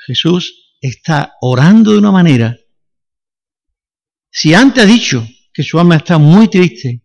Jesús 0.05 0.75
está 0.81 1.33
orando 1.41 1.91
de 1.91 1.99
una 1.99 2.11
manera. 2.11 2.57
Si 4.31 4.53
antes 4.53 4.83
ha 4.83 4.87
dicho 4.87 5.27
que 5.53 5.63
su 5.63 5.79
alma 5.79 5.97
está 5.97 6.17
muy 6.17 6.47
triste, 6.47 7.03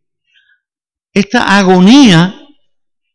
esta 1.12 1.58
agonía, 1.58 2.43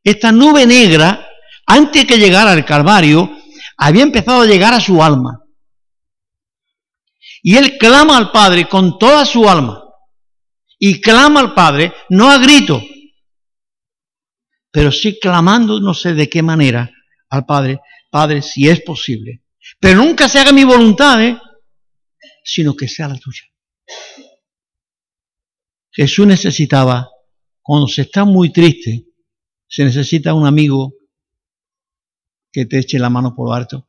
esta 0.03 0.31
nube 0.31 0.65
negra, 0.65 1.27
antes 1.65 2.05
que 2.05 2.17
llegara 2.17 2.51
al 2.51 2.65
Calvario, 2.65 3.29
había 3.77 4.03
empezado 4.03 4.41
a 4.41 4.45
llegar 4.45 4.73
a 4.73 4.79
su 4.79 5.03
alma. 5.03 5.43
Y 7.41 7.55
él 7.55 7.77
clama 7.77 8.17
al 8.17 8.31
Padre 8.31 8.67
con 8.67 8.97
toda 8.97 9.25
su 9.25 9.49
alma. 9.49 9.83
Y 10.77 11.01
clama 11.01 11.41
al 11.41 11.53
Padre, 11.53 11.93
no 12.09 12.29
a 12.29 12.37
grito, 12.37 12.81
pero 14.71 14.91
sí 14.91 15.19
clamando, 15.19 15.79
no 15.79 15.93
sé 15.93 16.13
de 16.13 16.29
qué 16.29 16.41
manera, 16.41 16.89
al 17.29 17.45
Padre, 17.45 17.79
Padre, 18.09 18.41
si 18.41 18.69
es 18.69 18.81
posible. 18.81 19.43
Pero 19.79 19.97
nunca 19.97 20.29
se 20.29 20.39
haga 20.39 20.51
mi 20.51 20.63
voluntad, 20.63 21.23
¿eh? 21.23 21.37
sino 22.43 22.75
que 22.75 22.87
sea 22.87 23.07
la 23.07 23.17
tuya. 23.17 23.43
Jesús 25.91 26.25
necesitaba, 26.27 27.09
cuando 27.61 27.87
se 27.87 28.03
está 28.03 28.25
muy 28.25 28.51
triste, 28.51 29.08
se 29.69 29.85
necesita 29.85 30.33
un 30.33 30.47
amigo 30.47 30.95
que 32.51 32.65
te 32.65 32.79
eche 32.79 32.97
la 32.97 33.11
mano 33.11 33.35
por 33.35 33.47
lo 33.47 33.53
alto 33.53 33.87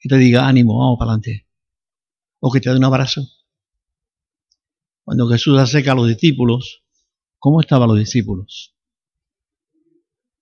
y 0.00 0.08
te 0.08 0.16
diga, 0.16 0.48
ánimo, 0.48 0.78
vamos 0.78 0.98
para 0.98 1.12
adelante 1.12 1.46
o 2.40 2.50
que 2.50 2.60
te 2.60 2.70
dé 2.70 2.76
un 2.76 2.84
abrazo. 2.84 3.22
Cuando 5.04 5.28
Jesús 5.28 5.58
acerca 5.58 5.92
a 5.92 5.94
los 5.94 6.08
discípulos, 6.08 6.82
¿cómo 7.38 7.60
estaban 7.60 7.88
los 7.88 7.98
discípulos? 7.98 8.74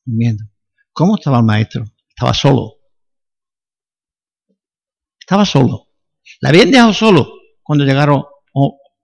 Viendo. 0.04 0.44
¿Cómo 0.92 1.16
estaba 1.16 1.38
el 1.38 1.44
maestro? 1.44 1.84
Estaba 2.08 2.32
solo. 2.32 2.76
Estaba 5.18 5.44
solo. 5.44 5.88
La 6.40 6.50
habían 6.50 6.70
dejado 6.70 6.92
solo 6.92 7.32
cuando 7.62 7.84
llegaron, 7.84 8.24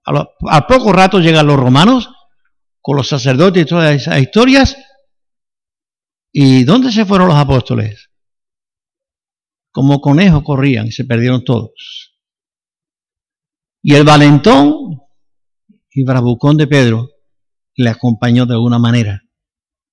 al 0.05 0.65
poco 0.67 0.93
rato 0.93 1.19
llegan 1.19 1.47
los 1.47 1.59
romanos 1.59 2.09
con 2.81 2.97
los 2.97 3.07
sacerdotes 3.07 3.63
y 3.63 3.65
todas 3.65 3.95
esas 3.95 4.21
historias. 4.21 4.77
¿Y 6.31 6.63
dónde 6.63 6.91
se 6.91 7.05
fueron 7.05 7.27
los 7.27 7.37
apóstoles? 7.37 8.09
Como 9.71 10.01
conejos 10.01 10.43
corrían 10.43 10.87
y 10.87 10.91
se 10.91 11.05
perdieron 11.05 11.43
todos. 11.43 12.17
Y 13.81 13.95
el 13.95 14.03
valentón 14.03 15.01
y 15.89 16.03
bravucón 16.03 16.57
de 16.57 16.67
Pedro 16.67 17.09
le 17.75 17.89
acompañó 17.89 18.45
de 18.45 18.53
alguna 18.53 18.79
manera 18.79 19.23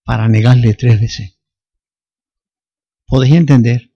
para 0.04 0.28
negarle 0.28 0.75
tres 0.75 1.00
veces. 1.00 1.38
¿Podéis 3.07 3.35
entender? 3.35 3.92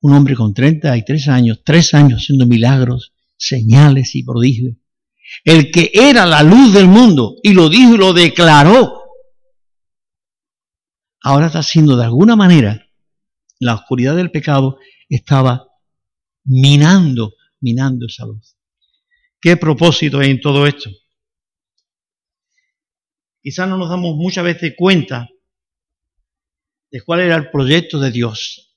Un 0.00 0.12
hombre 0.12 0.34
con 0.34 0.54
33 0.54 1.28
años, 1.28 1.62
tres 1.64 1.94
años 1.94 2.22
haciendo 2.22 2.46
milagros, 2.46 3.14
señales 3.36 4.14
y 4.14 4.24
prodigios. 4.24 4.76
El 5.44 5.70
que 5.70 5.90
era 5.92 6.26
la 6.26 6.42
luz 6.42 6.72
del 6.72 6.86
mundo 6.86 7.36
y 7.42 7.52
lo 7.52 7.68
dijo 7.68 7.94
y 7.94 7.98
lo 7.98 8.12
declaró. 8.12 9.02
Ahora 11.22 11.46
está 11.46 11.60
haciendo 11.60 11.96
de 11.96 12.04
alguna 12.04 12.36
manera 12.36 12.86
la 13.58 13.74
oscuridad 13.74 14.16
del 14.16 14.30
pecado 14.30 14.78
estaba 15.08 15.66
minando, 16.44 17.34
minando 17.60 18.06
esa 18.06 18.26
luz. 18.26 18.56
¿Qué 19.40 19.56
propósito 19.56 20.18
hay 20.18 20.30
en 20.30 20.40
todo 20.40 20.66
esto? 20.66 20.90
Quizás 23.42 23.68
no 23.68 23.76
nos 23.76 23.90
damos 23.90 24.16
muchas 24.16 24.44
veces 24.44 24.74
cuenta 24.76 25.28
de 26.90 27.00
cuál 27.02 27.20
era 27.20 27.36
el 27.36 27.50
proyecto 27.50 27.98
de 27.98 28.10
Dios. 28.10 28.74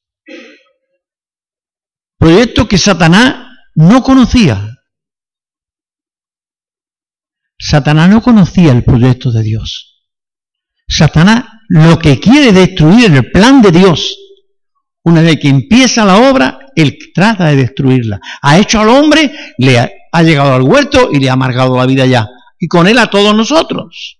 Proyecto 2.17 2.67
que 2.67 2.77
Satanás 2.77 3.47
no 3.75 4.01
conocía. 4.03 4.76
Satanás 7.59 8.09
no 8.09 8.21
conocía 8.21 8.71
el 8.71 8.83
proyecto 8.83 9.31
de 9.31 9.43
Dios. 9.43 10.05
Satanás 10.87 11.45
lo 11.69 11.99
que 11.99 12.19
quiere 12.19 12.51
destruir 12.51 13.11
el 13.11 13.31
plan 13.31 13.61
de 13.61 13.71
Dios. 13.71 14.17
Una 15.03 15.21
vez 15.21 15.39
que 15.39 15.49
empieza 15.49 16.05
la 16.05 16.29
obra, 16.29 16.59
él 16.75 16.97
trata 17.13 17.47
de 17.47 17.55
destruirla. 17.55 18.19
Ha 18.41 18.59
hecho 18.59 18.79
al 18.79 18.89
hombre, 18.89 19.31
le 19.57 19.79
ha, 19.79 19.89
llegado 20.21 20.53
al 20.53 20.63
huerto 20.63 21.09
y 21.11 21.19
le 21.19 21.29
ha 21.29 21.33
amargado 21.33 21.77
la 21.77 21.85
vida 21.85 22.05
ya. 22.05 22.27
Y 22.59 22.67
con 22.67 22.87
él 22.87 22.97
a 22.97 23.09
todos 23.09 23.35
nosotros. 23.35 24.19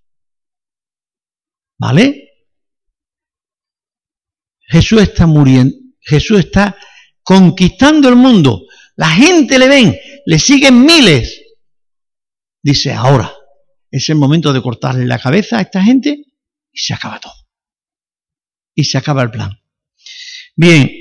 ¿Vale? 1.77 2.23
Jesús 4.61 5.01
está 5.01 5.25
muriendo, 5.25 5.75
Jesús 6.01 6.39
está 6.39 6.75
conquistando 7.23 8.09
el 8.09 8.15
mundo. 8.15 8.63
La 8.95 9.09
gente 9.09 9.59
le 9.59 9.67
ven, 9.67 9.95
le 10.25 10.39
siguen 10.39 10.83
miles. 10.83 11.36
Dice, 12.67 12.91
ahora 12.91 13.33
es 13.89 14.09
el 14.09 14.17
momento 14.17 14.51
de 14.51 14.61
cortarle 14.61 15.05
la 15.05 15.19
cabeza 15.19 15.57
a 15.57 15.61
esta 15.61 15.81
gente 15.81 16.25
y 16.69 16.77
se 16.77 16.93
acaba 16.93 17.17
todo. 17.17 17.47
Y 18.75 18.83
se 18.83 18.97
acaba 18.97 19.23
el 19.23 19.31
plan. 19.31 19.57
Bien, 20.53 20.91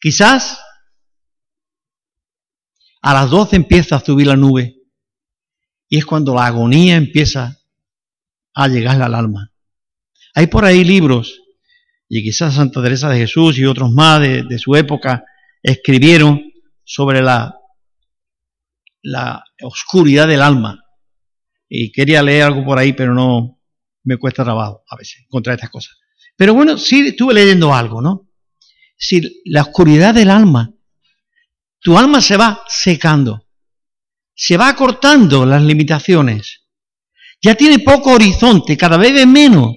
quizás 0.00 0.58
a 3.00 3.14
las 3.14 3.30
12 3.30 3.54
empieza 3.54 3.94
a 3.94 4.04
subir 4.04 4.26
la 4.26 4.34
nube 4.34 4.74
y 5.88 5.98
es 5.98 6.04
cuando 6.04 6.34
la 6.34 6.46
agonía 6.46 6.96
empieza 6.96 7.56
a 8.54 8.66
llegar 8.66 9.00
al 9.00 9.14
alma. 9.14 9.52
Hay 10.34 10.48
por 10.48 10.64
ahí 10.64 10.82
libros, 10.82 11.40
y 12.08 12.24
quizás 12.24 12.54
Santa 12.54 12.82
Teresa 12.82 13.08
de 13.08 13.18
Jesús 13.18 13.56
y 13.56 13.66
otros 13.66 13.92
más 13.92 14.20
de, 14.20 14.42
de 14.42 14.58
su 14.58 14.74
época 14.74 15.24
escribieron 15.62 16.52
sobre 16.82 17.22
la, 17.22 17.60
la 19.04 19.44
oscuridad 19.62 20.26
del 20.26 20.40
alma 20.42 20.82
y 21.68 21.92
quería 21.92 22.22
leer 22.22 22.44
algo 22.44 22.64
por 22.64 22.78
ahí, 22.78 22.94
pero 22.94 23.14
no 23.14 23.60
me 24.04 24.16
cuesta 24.16 24.44
trabajo 24.44 24.82
a 24.88 24.96
veces 24.96 25.22
encontrar 25.24 25.54
estas 25.54 25.70
cosas. 25.70 25.96
Pero 26.36 26.54
bueno, 26.54 26.78
sí 26.78 27.08
estuve 27.08 27.34
leyendo 27.34 27.74
algo, 27.74 28.00
¿no? 28.00 28.30
Si 28.96 29.42
la 29.44 29.62
oscuridad 29.62 30.14
del 30.14 30.30
alma, 30.30 30.72
tu 31.80 31.98
alma 31.98 32.20
se 32.22 32.36
va 32.36 32.64
secando, 32.66 33.46
se 34.34 34.56
va 34.56 34.68
acortando 34.68 35.44
las 35.44 35.62
limitaciones, 35.62 36.62
ya 37.42 37.54
tiene 37.54 37.80
poco 37.80 38.12
horizonte, 38.12 38.76
cada 38.76 38.96
vez 38.96 39.12
es 39.12 39.26
menos, 39.26 39.74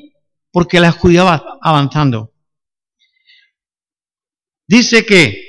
porque 0.51 0.79
la 0.79 0.89
oscuridad 0.89 1.25
va 1.25 1.59
avanzando. 1.61 2.33
Dice 4.65 5.05
que 5.05 5.43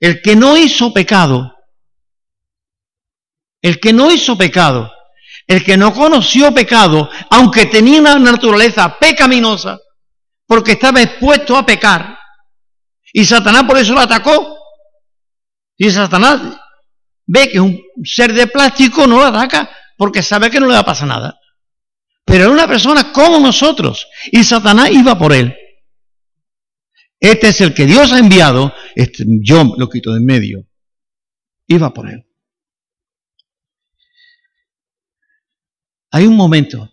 el 0.00 0.22
que 0.22 0.34
no 0.34 0.56
hizo 0.56 0.94
pecado, 0.94 1.54
el 3.62 3.80
que 3.80 3.92
no 3.92 4.10
hizo 4.10 4.36
pecado, 4.36 4.92
el 5.46 5.64
que 5.64 5.76
no 5.76 5.92
conoció 5.92 6.52
pecado, 6.54 7.10
aunque 7.30 7.66
tenía 7.66 8.00
una 8.00 8.18
naturaleza 8.18 8.98
pecaminosa, 8.98 9.78
porque 10.46 10.72
estaba 10.72 11.02
expuesto 11.02 11.56
a 11.56 11.64
pecar, 11.64 12.20
y 13.12 13.24
Satanás 13.24 13.64
por 13.64 13.78
eso 13.78 13.92
lo 13.92 14.00
atacó. 14.00 14.58
Y 15.76 15.90
Satanás 15.90 16.40
ve 17.26 17.50
que 17.50 17.60
un 17.60 17.80
ser 18.04 18.32
de 18.32 18.46
plástico 18.46 19.06
no 19.06 19.18
lo 19.18 19.26
ataca 19.26 19.70
porque 19.96 20.22
sabe 20.22 20.50
que 20.50 20.60
no 20.60 20.66
le 20.66 20.74
va 20.74 20.80
a 20.80 20.84
pasar 20.84 21.08
nada. 21.08 21.38
Pero 22.24 22.44
era 22.44 22.52
una 22.52 22.68
persona 22.68 23.12
como 23.12 23.40
nosotros 23.40 24.06
y 24.30 24.44
Satanás 24.44 24.90
iba 24.90 25.18
por 25.18 25.32
él. 25.32 25.56
Este 27.18 27.48
es 27.48 27.60
el 27.60 27.74
que 27.74 27.86
Dios 27.86 28.12
ha 28.12 28.18
enviado, 28.18 28.72
este, 28.94 29.24
yo 29.42 29.74
lo 29.76 29.88
quito 29.88 30.12
de 30.12 30.18
en 30.18 30.24
medio. 30.24 30.66
Iba 31.66 31.92
por 31.92 32.08
él. 32.08 32.26
Hay 36.10 36.26
un 36.26 36.36
momento 36.36 36.92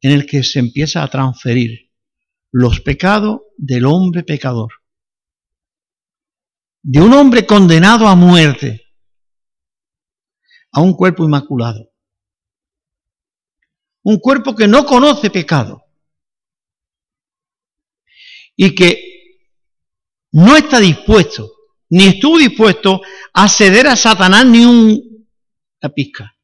en 0.00 0.12
el 0.12 0.26
que 0.26 0.42
se 0.42 0.58
empieza 0.58 1.02
a 1.02 1.08
transferir 1.08 1.90
los 2.50 2.80
pecados 2.80 3.40
del 3.56 3.84
hombre 3.84 4.22
pecador. 4.22 4.72
De 6.82 7.00
un 7.00 7.12
hombre 7.12 7.46
condenado 7.46 8.06
a 8.06 8.14
muerte 8.14 8.82
a 10.72 10.80
un 10.80 10.94
cuerpo 10.94 11.24
inmaculado. 11.24 11.90
Un 14.02 14.18
cuerpo 14.18 14.54
que 14.54 14.68
no 14.68 14.86
conoce 14.86 15.30
pecado 15.30 15.82
y 18.54 18.74
que 18.74 19.16
no 20.32 20.56
está 20.56 20.78
dispuesto, 20.78 21.50
ni 21.90 22.04
estuvo 22.04 22.38
dispuesto 22.38 23.00
a 23.32 23.48
ceder 23.48 23.86
a 23.86 23.96
Satanás 23.96 24.46
ni 24.46 24.64
una 24.64 25.88
pizca. 25.94 26.35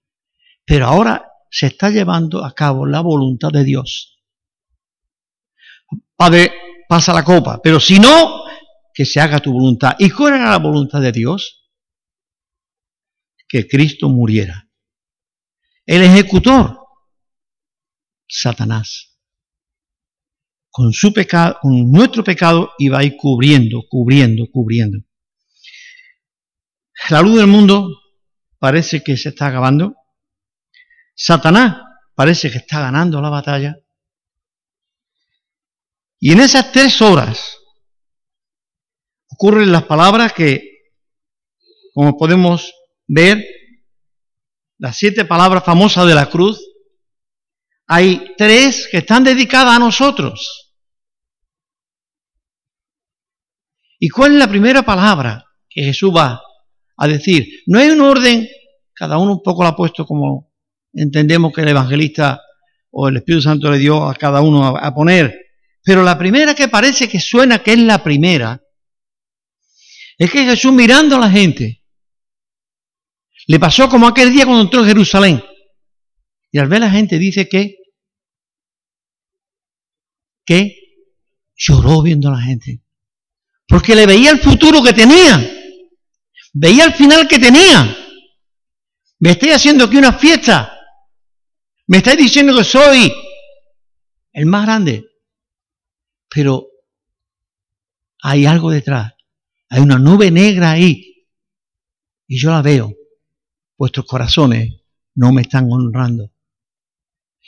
Pero 0.65 0.87
ahora 0.87 1.29
se 1.51 1.67
está 1.67 1.91
llevando 1.91 2.45
a 2.45 2.55
cabo 2.55 2.87
la 2.87 3.01
voluntad 3.01 3.51
de 3.51 3.65
Dios. 3.65 4.19
Padre, 6.17 6.53
pasa 6.89 7.13
la 7.13 7.25
copa, 7.25 7.61
pero 7.63 7.81
si 7.81 7.99
no, 7.99 8.45
que 8.95 9.05
se 9.05 9.21
haga 9.21 9.41
tu 9.41 9.53
voluntad. 9.53 9.97
¿Y 9.99 10.11
cuál 10.11 10.35
era 10.35 10.51
la 10.51 10.59
voluntad 10.59 11.01
de 11.01 11.13
Dios? 11.13 11.71
Que 13.49 13.67
Cristo 13.67 14.09
muriera. 14.09 14.69
El 15.85 16.03
ejecutor, 16.03 16.79
Satanás. 18.29 19.19
Con 20.71 20.93
su 20.93 21.13
pecado, 21.13 21.59
con 21.61 21.91
nuestro 21.91 22.25
pecado, 22.25 22.73
iba 22.79 22.99
a 22.99 23.05
ir 23.05 23.17
cubriendo, 23.17 23.83
cubriendo, 23.89 24.47
cubriendo. 24.51 24.99
La 27.11 27.21
luz 27.21 27.37
del 27.37 27.47
mundo 27.47 27.91
parece 28.59 29.03
que 29.03 29.17
se 29.17 29.31
está 29.31 29.49
acabando. 29.49 29.97
Satanás 31.15 31.77
parece 32.15 32.51
que 32.51 32.59
está 32.59 32.81
ganando 32.81 33.21
la 33.21 33.31
batalla. 33.31 33.77
Y 36.19 36.33
en 36.33 36.41
esas 36.41 36.71
tres 36.73 37.03
horas 37.03 37.59
ocurren 39.29 39.73
las 39.73 39.85
palabras 39.85 40.33
que, 40.33 40.63
como 41.95 42.17
podemos 42.17 42.73
ver, 43.07 43.45
las 44.79 44.97
siete 44.97 45.25
palabras 45.25 45.65
famosas 45.65 46.07
de 46.07 46.15
la 46.15 46.31
cruz, 46.31 46.65
hay 47.87 48.35
tres 48.37 48.89
que 48.91 48.99
están 48.99 49.25
dedicadas 49.25 49.77
a 49.77 49.79
nosotros. 49.79 50.75
¿Y 53.99 54.09
cuál 54.09 54.33
es 54.33 54.39
la 54.39 54.49
primera 54.49 54.83
palabra 54.83 55.45
que 55.69 55.83
Jesús 55.83 56.13
va 56.15 56.41
a 56.97 57.09
decir? 57.09 57.47
No 57.67 57.79
hay 57.79 57.91
un 57.91 58.01
orden, 58.01 58.49
cada 58.95 59.19
uno 59.19 59.33
un 59.33 59.43
poco 59.43 59.63
lo 59.63 59.69
ha 59.69 59.77
puesto 59.77 60.05
como 60.07 60.52
entendemos 60.93 61.53
que 61.53 61.63
el 61.63 61.69
evangelista 61.69 62.41
o 62.91 63.09
el 63.09 63.17
Espíritu 63.17 63.43
Santo 63.43 63.71
le 63.71 63.79
dio 63.79 64.09
a 64.09 64.15
cada 64.15 64.41
uno 64.41 64.77
a, 64.77 64.95
poner. 64.95 65.35
Pero 65.83 66.03
la 66.03 66.19
primera 66.19 66.55
que 66.55 66.69
parece 66.69 67.09
que 67.09 67.19
suena 67.19 67.63
que 67.63 67.73
es 67.73 67.79
la 67.79 68.03
primera, 68.03 68.63
es 70.19 70.31
que 70.31 70.45
Jesús 70.45 70.73
mirando 70.73 71.17
a 71.17 71.21
la 71.21 71.31
gente, 71.31 71.83
le 73.47 73.59
pasó 73.59 73.89
como 73.89 74.07
aquel 74.07 74.33
día 74.33 74.45
cuando 74.45 74.63
entró 74.63 74.81
en 74.81 74.87
Jerusalén. 74.87 75.45
Y 76.53 76.59
al 76.59 76.69
ver 76.69 76.81
la 76.81 76.91
gente 76.91 77.19
dice 77.19 77.49
que, 77.49 77.77
que 80.45 80.77
lloró 81.57 82.03
viendo 82.03 82.29
a 82.29 82.33
la 82.33 82.43
gente. 82.43 82.83
Porque 83.67 83.95
le 83.95 84.07
veía 84.07 84.31
el 84.31 84.39
futuro 84.39 84.83
que 84.83 84.93
tenía. 84.93 85.41
Veía 86.53 86.85
el 86.85 86.93
final 86.93 87.27
que 87.27 87.39
tenía. 87.39 87.97
Me 89.19 89.31
estoy 89.31 89.51
haciendo 89.51 89.85
aquí 89.85 89.97
una 89.97 90.13
fiesta. 90.13 90.72
Me 91.93 91.99
estáis 91.99 92.17
diciendo 92.17 92.57
que 92.57 92.65
soy 92.65 93.13
el 94.33 94.47
más 94.47 94.65
grande. 94.65 95.11
Pero 96.31 96.69
hay 98.23 98.47
algo 98.47 98.71
detrás. 98.71 99.13
Hay 99.69 99.83
una 99.83 99.99
nube 99.99 100.31
negra 100.31 100.71
ahí. 100.71 101.27
Y 102.27 102.41
yo 102.41 102.51
la 102.51 102.63
veo. 102.63 102.95
Vuestros 103.77 104.07
corazones 104.07 104.73
no 105.17 105.33
me 105.33 105.43
están 105.43 105.71
honrando. 105.71 106.33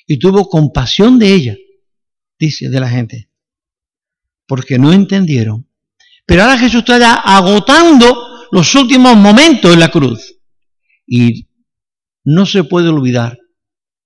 Y 0.06 0.18
tuvo 0.18 0.46
compasión 0.50 1.18
de 1.18 1.32
ella, 1.32 1.56
dice 2.38 2.68
de 2.68 2.80
la 2.80 2.90
gente. 2.90 3.30
Porque 4.46 4.78
no 4.78 4.92
entendieron. 4.92 5.70
Pero 6.26 6.42
ahora 6.42 6.58
Jesús 6.58 6.80
está 6.80 6.98
ya 6.98 7.14
agotando 7.14 8.46
los 8.52 8.74
últimos 8.74 9.16
momentos 9.16 9.72
en 9.72 9.80
la 9.80 9.90
cruz. 9.90 10.36
Y 11.06 11.48
no 12.24 12.44
se 12.44 12.64
puede 12.64 12.90
olvidar 12.90 13.38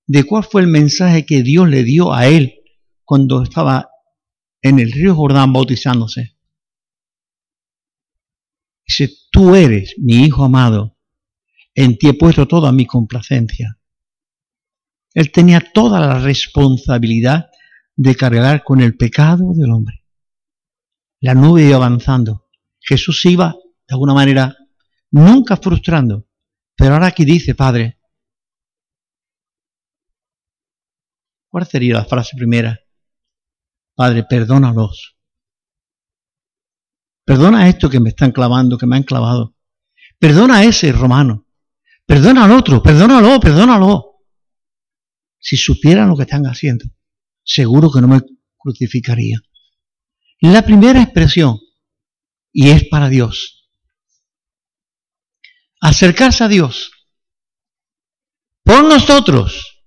de 0.09 0.25
cuál 0.25 0.43
fue 0.43 0.63
el 0.63 0.69
mensaje 0.69 1.27
que 1.27 1.43
Dios 1.43 1.69
le 1.69 1.85
dio 1.85 2.13
a 2.13 2.27
él 2.27 2.63
cuando 3.05 3.43
estaba 3.43 3.91
en 4.63 4.81
el 4.81 4.91
río 4.91 5.15
Jordán 5.15 5.53
bautizándose. 5.53 6.37
Dice, 8.87 9.13
tú 9.31 9.55
eres 9.55 9.95
mi 9.99 10.25
hijo 10.25 10.45
amado, 10.45 10.97
en 11.75 11.99
ti 11.99 12.09
he 12.09 12.15
puesto 12.15 12.49
toda 12.49 12.73
mi 12.73 12.87
complacencia. 12.87 13.79
Él 15.13 15.31
tenía 15.31 15.61
toda 15.61 16.01
la 16.01 16.19
responsabilidad 16.19 17.51
de 17.95 18.15
cargar 18.15 18.65
con 18.65 18.81
el 18.81 18.97
pecado 18.97 19.53
del 19.55 19.71
hombre. 19.71 20.05
La 21.21 21.35
nube 21.35 21.65
iba 21.65 21.77
avanzando. 21.77 22.47
Jesús 22.81 23.27
iba, 23.27 23.55
de 23.87 23.95
alguna 23.95 24.15
manera, 24.15 24.57
nunca 25.11 25.57
frustrando. 25.57 26.27
Pero 26.77 26.95
ahora 26.95 27.09
aquí 27.09 27.25
dice, 27.25 27.55
Padre, 27.55 27.98
¿cuál 31.59 31.67
sería 31.67 31.95
la 31.95 32.05
frase 32.05 32.37
primera? 32.37 32.79
Padre, 33.97 34.23
perdónalos. 34.23 35.17
Perdona 37.25 37.69
esto 37.69 37.91
que 37.91 37.99
me 37.99 38.11
están 38.11 38.31
clavando, 38.31 38.79
que 38.79 38.87
me 38.87 38.95
han 38.95 39.03
clavado. 39.03 39.57
Perdona 40.21 40.59
a 40.59 40.65
ese 40.65 40.93
romano. 40.93 41.49
Perdona 42.07 42.45
al 42.45 42.53
otro, 42.53 42.81
perdónalo, 42.81 43.41
perdónalo. 43.41 44.23
Si 45.41 45.57
supieran 45.57 46.09
lo 46.09 46.17
que 46.17 46.23
están 46.23 46.45
haciendo, 46.47 46.85
seguro 47.43 47.91
que 47.91 48.01
no 48.01 48.07
me 48.07 48.21
crucificaría. 48.57 49.41
La 50.41 50.63
primera 50.63 51.03
expresión, 51.03 51.59
y 52.53 52.71
es 52.71 52.85
para 52.89 53.09
Dios. 53.09 53.69
Acercarse 55.81 56.45
a 56.45 56.49
Dios. 56.49 56.93
Por 58.63 58.85
nosotros. 58.85 59.78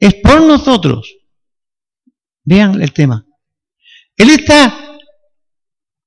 Es 0.00 0.14
por 0.14 0.40
nosotros. 0.40 1.14
Vean 2.42 2.80
el 2.80 2.92
tema. 2.92 3.24
Él 4.16 4.30
está 4.30 4.96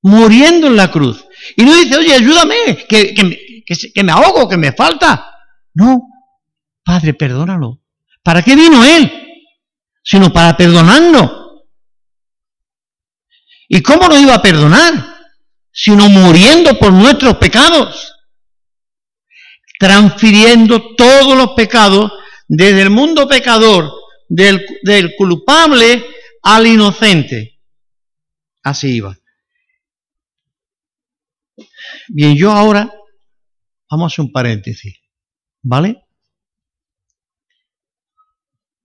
muriendo 0.02 0.68
en 0.68 0.76
la 0.76 0.92
cruz. 0.92 1.26
Y 1.56 1.64
no 1.64 1.76
dice, 1.76 1.98
oye, 1.98 2.14
ayúdame, 2.14 2.86
que, 2.90 3.14
que, 3.14 4.04
me 4.04 4.12
ahogo, 4.12 4.50
que 4.50 4.58
me 4.58 4.74
falta. 4.74 5.32
No, 5.76 6.02
Padre, 6.84 7.14
perdónalo. 7.14 7.82
¿Para 8.24 8.42
qué 8.42 8.56
vino 8.56 8.84
Él? 8.84 9.12
Sino 10.04 10.34
para 10.34 10.58
perdonarnos. 10.58 11.32
¿Y 13.68 13.82
cómo 13.82 14.08
nos 14.08 14.20
iba 14.20 14.36
a 14.36 14.42
perdonar? 14.42 14.94
Sino 15.72 16.10
muriendo 16.10 16.78
por 16.78 16.92
nuestros 16.92 17.38
pecados. 17.38 18.14
Transfiriendo 19.80 20.96
todos 20.96 21.38
los 21.38 21.52
pecados 21.52 22.12
desde 22.48 22.82
el 22.82 22.90
mundo 22.90 23.28
pecador, 23.28 23.92
del, 24.28 25.16
culpable 25.18 26.04
al 26.42 26.68
inocente. 26.68 27.60
Así 28.64 28.96
iba. 28.96 29.18
Bien, 32.08 32.36
yo 32.36 32.52
ahora 32.52 32.94
vamos 33.90 34.12
a 34.12 34.14
hacer 34.14 34.26
un 34.26 34.32
paréntesis, 34.32 35.00
¿vale? 35.62 36.04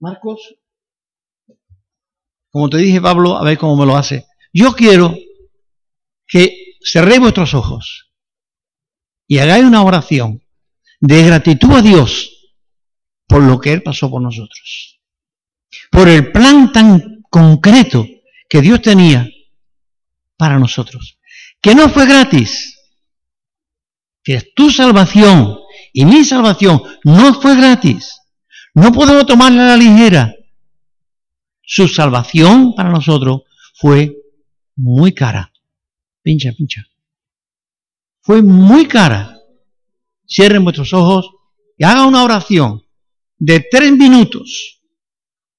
Marcos, 0.01 0.55
como 2.51 2.69
te 2.69 2.77
dije 2.77 3.01
Pablo, 3.01 3.37
a 3.37 3.45
ver 3.45 3.59
cómo 3.59 3.77
me 3.77 3.87
lo 3.87 3.97
hace. 3.97 4.27
Yo 4.53 4.73
quiero 4.73 5.17
que 6.27 6.77
cerréis 6.85 7.21
vuestros 7.21 7.55
ojos 7.55 8.13
y 9.27 9.39
hagáis 9.39 9.65
una 9.65 9.83
oración 9.83 10.43
de 11.01 11.23
gratitud 11.25 11.73
a 11.73 11.83
Dios 11.83 12.38
por 13.29 13.43
lo 13.43 13.61
que 13.61 13.73
Él 13.73 13.83
pasó 13.83 14.11
por 14.11 14.23
nosotros. 14.23 14.99
Por 15.91 16.09
el 16.09 16.33
plan 16.33 16.73
tan 16.73 17.23
concreto 17.31 18.05
que 18.49 18.63
Dios 18.63 18.81
tenía 18.81 19.29
para 20.37 20.59
nosotros. 20.59 21.19
Que 21.61 21.75
no 21.75 21.89
fue 21.91 22.07
gratis. 22.07 22.75
Que 24.25 24.41
tu 24.57 24.71
salvación 24.71 25.59
y 25.93 26.05
mi 26.05 26.25
salvación 26.25 26.83
no 27.05 27.41
fue 27.41 27.55
gratis. 27.55 28.19
No 28.75 28.93
podemos 28.93 29.27
tomarla 29.27 29.65
a 29.65 29.69
la 29.69 29.77
ligera. 29.77 30.35
Su 31.63 31.87
salvación 31.87 32.75
para 32.75 32.91
nosotros 32.91 33.43
fue 33.75 34.17
muy 34.75 35.13
cara. 35.13 35.53
Pincha, 36.23 36.53
pincha. 36.53 36.87
Fue 38.23 38.43
muy 38.43 38.87
cara. 38.87 39.39
Cierren 40.27 40.65
vuestros 40.65 40.93
ojos 40.95 41.31
y 41.77 41.85
hagan 41.85 42.09
una 42.09 42.25
oración 42.25 42.88
de 43.39 43.67
tres 43.71 43.93
minutos 43.93 44.83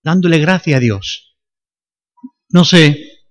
dándole 0.04 0.39
gracias 0.39 0.78
a 0.78 0.80
Dios. 0.80 1.38
No 2.50 2.65
sé 2.65 3.26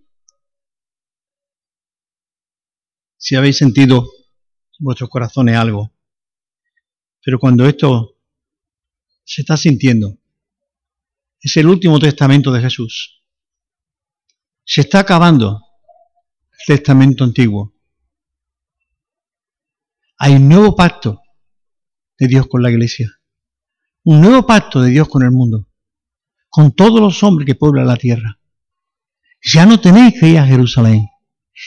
si 3.16 3.36
habéis 3.36 3.58
sentido 3.58 3.98
en 3.98 4.84
vuestros 4.84 5.10
corazones 5.10 5.56
algo, 5.56 5.92
pero 7.24 7.38
cuando 7.38 7.66
esto 7.66 8.16
se 9.24 9.42
está 9.42 9.56
sintiendo, 9.56 10.16
es 11.40 11.56
el 11.56 11.66
último 11.66 11.98
testamento 11.98 12.52
de 12.52 12.60
Jesús. 12.60 13.22
Se 14.64 14.82
está 14.82 15.00
acabando 15.00 15.60
el 16.52 16.76
testamento 16.76 17.24
antiguo. 17.24 17.74
Hay 20.18 20.34
un 20.34 20.48
nuevo 20.48 20.74
pacto 20.74 21.22
de 22.18 22.28
Dios 22.28 22.46
con 22.48 22.62
la 22.62 22.70
iglesia. 22.70 23.17
Un 24.04 24.20
nuevo 24.20 24.46
pacto 24.46 24.80
de 24.80 24.90
Dios 24.90 25.08
con 25.08 25.22
el 25.22 25.30
mundo. 25.30 25.66
Con 26.48 26.72
todos 26.72 27.00
los 27.00 27.22
hombres 27.22 27.46
que 27.46 27.54
pueblan 27.54 27.86
la 27.86 27.96
tierra. 27.96 28.40
Ya 29.42 29.66
no 29.66 29.80
tenéis 29.80 30.18
que 30.18 30.28
ir 30.28 30.38
a 30.38 30.46
Jerusalén. 30.46 31.08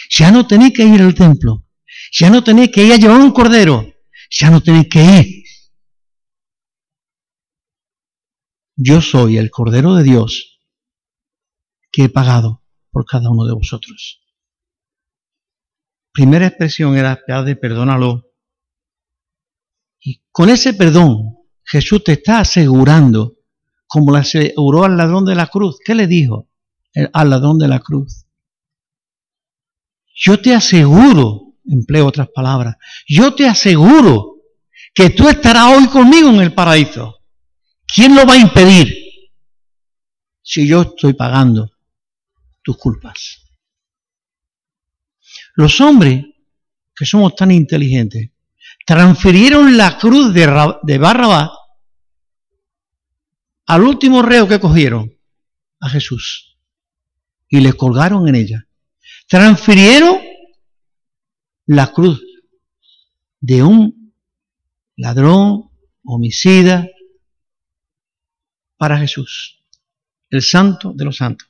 Ya 0.10 0.32
no 0.32 0.48
tenéis 0.48 0.74
que 0.74 0.84
ir 0.84 1.02
al 1.02 1.14
templo. 1.14 1.68
Ya 2.12 2.30
no 2.30 2.44
tenéis 2.44 2.72
que 2.72 2.84
ir 2.84 2.94
a 2.94 2.98
llevar 2.98 3.22
un 3.22 3.32
cordero. 3.32 3.86
Ya 4.30 4.50
no 4.50 4.62
tenéis 4.62 4.88
que 4.90 5.04
ir. 5.04 5.44
Yo 8.76 9.02
soy 9.02 9.38
el 9.38 9.52
cordero 9.52 9.96
de 9.96 10.04
Dios 10.04 10.60
que 11.92 12.06
he 12.06 12.10
pagado 12.10 12.64
por 12.90 13.06
cada 13.06 13.30
uno 13.30 13.46
de 13.46 13.54
vosotros. 13.54 14.22
Primera 16.12 16.48
expresión 16.48 16.98
era, 16.98 17.20
Padre, 17.26 17.56
perdónalo. 17.56 18.34
Y 20.00 20.24
con 20.32 20.50
ese 20.50 20.74
perdón, 20.74 21.38
Jesús 21.72 22.04
te 22.04 22.12
está 22.14 22.42
asegurando, 22.42 23.38
como 23.88 24.12
le 24.12 24.20
aseguró 24.20 24.84
al 24.84 24.98
ladrón 24.98 25.24
de 25.24 25.36
la 25.36 25.48
cruz. 25.48 25.78
¿Qué 25.84 25.96
le 25.96 26.06
dijo? 26.06 26.48
al 27.14 27.30
ladrón 27.30 27.58
de 27.58 27.70
la 27.70 27.80
cruz. 27.80 28.26
Yo 30.14 30.42
te 30.42 30.54
aseguro, 30.54 31.54
empleo 31.66 32.06
otras 32.06 32.28
palabras, 32.36 32.76
yo 33.08 33.34
te 33.34 33.48
aseguro 33.48 34.42
que 34.94 35.12
tú 35.12 35.30
estarás 35.30 35.78
hoy 35.78 35.88
conmigo 35.88 36.28
en 36.28 36.42
el 36.42 36.54
paraíso. 36.54 37.22
¿Quién 37.88 38.14
lo 38.14 38.26
va 38.26 38.34
a 38.34 38.40
impedir? 38.40 38.94
Si 40.42 40.68
yo 40.68 40.82
estoy 40.82 41.14
pagando 41.14 41.72
tus 42.62 42.76
culpas. 42.76 43.42
Los 45.56 45.80
hombres, 45.80 46.26
que 46.94 47.06
somos 47.06 47.34
tan 47.38 47.52
inteligentes, 47.52 48.32
transfirieron 48.86 49.78
la 49.78 49.98
cruz 49.98 50.34
de, 50.34 50.98
Barrabás 50.98 51.52
al 53.72 53.84
último 53.84 54.22
reo 54.22 54.50
que 54.50 54.60
cogieron, 54.60 55.18
a 55.80 55.88
Jesús 55.88 56.58
y 57.48 57.62
le 57.62 57.72
colgaron 57.72 58.28
en 58.28 58.36
ella. 58.36 58.68
Transfirieron 59.30 60.20
la 61.68 61.88
cruz 61.88 62.22
de 63.40 63.64
un 63.64 64.14
ladrón, 64.98 65.72
homicida, 66.04 66.86
para 68.76 68.98
Jesús, 68.98 69.64
el 70.30 70.42
santo 70.42 70.92
de 70.94 71.06
los 71.06 71.16
santos. 71.16 71.48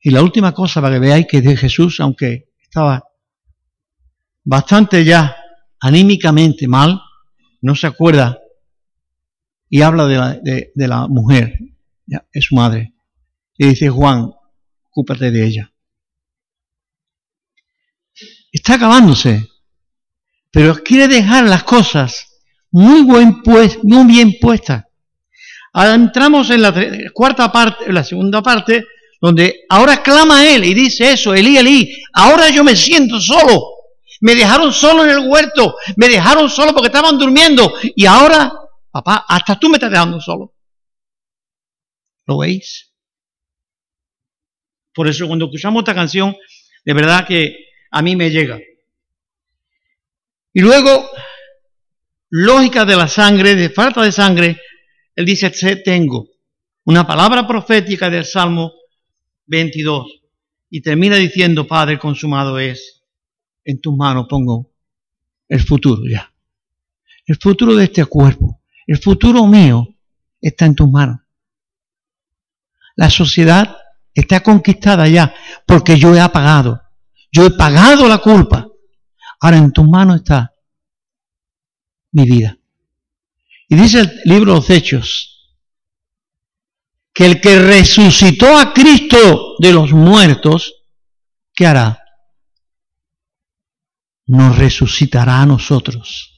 Y 0.00 0.10
la 0.10 0.22
última 0.22 0.52
cosa 0.52 0.82
para 0.82 0.96
que 0.96 1.00
veáis 1.06 1.26
que 1.28 1.40
de 1.40 1.56
Jesús, 1.56 2.00
aunque 2.00 2.52
estaba 2.60 3.04
bastante 4.42 5.04
ya 5.04 5.36
anímicamente 5.78 6.66
mal, 6.66 7.00
no 7.62 7.76
se 7.76 7.86
acuerda 7.86 8.40
y 9.68 9.82
habla 9.82 10.06
de 10.06 10.16
la, 10.16 10.40
de, 10.42 10.88
la 10.88 11.06
mujer, 11.08 11.58
es 12.32 12.44
su 12.44 12.54
madre. 12.54 12.94
Y 13.56 13.68
dice 13.68 13.88
Juan, 13.88 14.30
ocúpate 14.90 15.30
de 15.30 15.46
ella. 15.46 15.72
Está 18.52 18.74
acabándose, 18.74 19.48
pero 20.50 20.74
quiere 20.82 21.08
dejar 21.08 21.44
las 21.44 21.64
cosas 21.64 22.34
muy, 22.70 23.02
buen 23.02 23.42
pues, 23.42 23.82
muy 23.82 24.06
bien 24.06 24.38
puestas. 24.40 24.84
Ahora 25.72 25.94
entramos 25.94 26.50
en 26.50 26.62
la 26.62 26.72
cuarta 27.12 27.50
parte, 27.50 27.84
en 27.86 27.94
la 27.94 28.04
segunda 28.04 28.42
parte, 28.42 28.84
donde 29.20 29.64
ahora 29.68 30.02
clama 30.02 30.46
él 30.46 30.64
y 30.64 30.74
dice 30.74 31.12
eso, 31.12 31.34
Elí, 31.34 31.56
Elí, 31.56 31.90
ahora 32.12 32.50
yo 32.50 32.62
me 32.62 32.76
siento 32.76 33.20
solo. 33.20 33.60
Me 34.20 34.34
dejaron 34.34 34.72
solo 34.72 35.04
en 35.04 35.10
el 35.10 35.28
huerto, 35.28 35.76
me 35.96 36.08
dejaron 36.08 36.48
solo 36.48 36.72
porque 36.72 36.88
estaban 36.88 37.18
durmiendo 37.18 37.72
y 37.96 38.06
ahora, 38.06 38.52
papá, 38.94 39.24
hasta 39.28 39.58
tú 39.58 39.68
me 39.68 39.74
estás 39.74 39.90
dejando 39.90 40.20
solo. 40.20 40.54
¿Lo 42.26 42.38
veis? 42.38 42.94
Por 44.94 45.08
eso 45.08 45.26
cuando 45.26 45.46
escuchamos 45.46 45.80
esta 45.80 45.96
canción, 45.96 46.36
de 46.84 46.94
verdad 46.94 47.26
que 47.26 47.56
a 47.90 48.02
mí 48.02 48.14
me 48.14 48.30
llega. 48.30 48.60
Y 50.52 50.60
luego, 50.60 51.10
lógica 52.30 52.84
de 52.84 52.96
la 52.96 53.08
sangre, 53.08 53.56
de 53.56 53.68
falta 53.68 54.00
de 54.00 54.12
sangre, 54.12 54.60
él 55.16 55.24
dice, 55.24 55.50
tengo 55.84 56.28
una 56.84 57.04
palabra 57.04 57.48
profética 57.48 58.08
del 58.08 58.24
Salmo 58.24 58.74
22 59.46 60.20
y 60.70 60.82
termina 60.82 61.16
diciendo, 61.16 61.66
Padre 61.66 61.98
consumado 61.98 62.60
es, 62.60 63.02
en 63.64 63.80
tus 63.80 63.96
manos 63.96 64.26
pongo 64.28 64.72
el 65.48 65.60
futuro 65.60 66.02
ya. 66.08 66.32
El 67.26 67.36
futuro 67.36 67.74
de 67.74 67.84
este 67.84 68.04
cuerpo, 68.04 68.60
el 68.86 68.98
futuro 68.98 69.46
mío 69.46 69.88
está 70.40 70.66
en 70.66 70.74
tus 70.74 70.90
manos. 70.90 71.20
La 72.96 73.10
sociedad 73.10 73.76
está 74.12 74.42
conquistada 74.42 75.08
ya 75.08 75.34
porque 75.66 75.98
yo 75.98 76.14
he 76.14 76.20
apagado. 76.20 76.80
Yo 77.32 77.46
he 77.46 77.50
pagado 77.50 78.06
la 78.08 78.18
culpa. 78.18 78.68
Ahora 79.40 79.58
en 79.58 79.72
tus 79.72 79.88
manos 79.88 80.16
está 80.16 80.52
mi 82.12 82.24
vida. 82.24 82.56
Y 83.68 83.76
dice 83.76 84.00
el 84.00 84.20
libro 84.24 84.52
de 84.52 84.58
los 84.58 84.70
Hechos 84.70 85.34
que 87.12 87.26
el 87.26 87.40
que 87.40 87.60
resucitó 87.60 88.58
a 88.58 88.74
Cristo 88.74 89.54
de 89.60 89.72
los 89.72 89.92
muertos, 89.92 90.74
¿qué 91.54 91.66
hará? 91.66 92.02
Nos 94.26 94.58
resucitará 94.58 95.42
a 95.42 95.46
nosotros. 95.46 96.33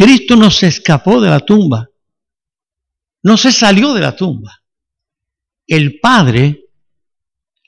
Cristo 0.00 0.34
no 0.34 0.50
se 0.50 0.68
escapó 0.68 1.20
de 1.20 1.28
la 1.28 1.40
tumba, 1.40 1.90
no 3.22 3.36
se 3.36 3.52
salió 3.52 3.92
de 3.92 4.00
la 4.00 4.16
tumba. 4.16 4.64
El 5.66 6.00
Padre 6.00 6.70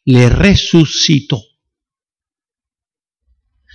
le 0.06 0.30
resucitó. 0.30 1.42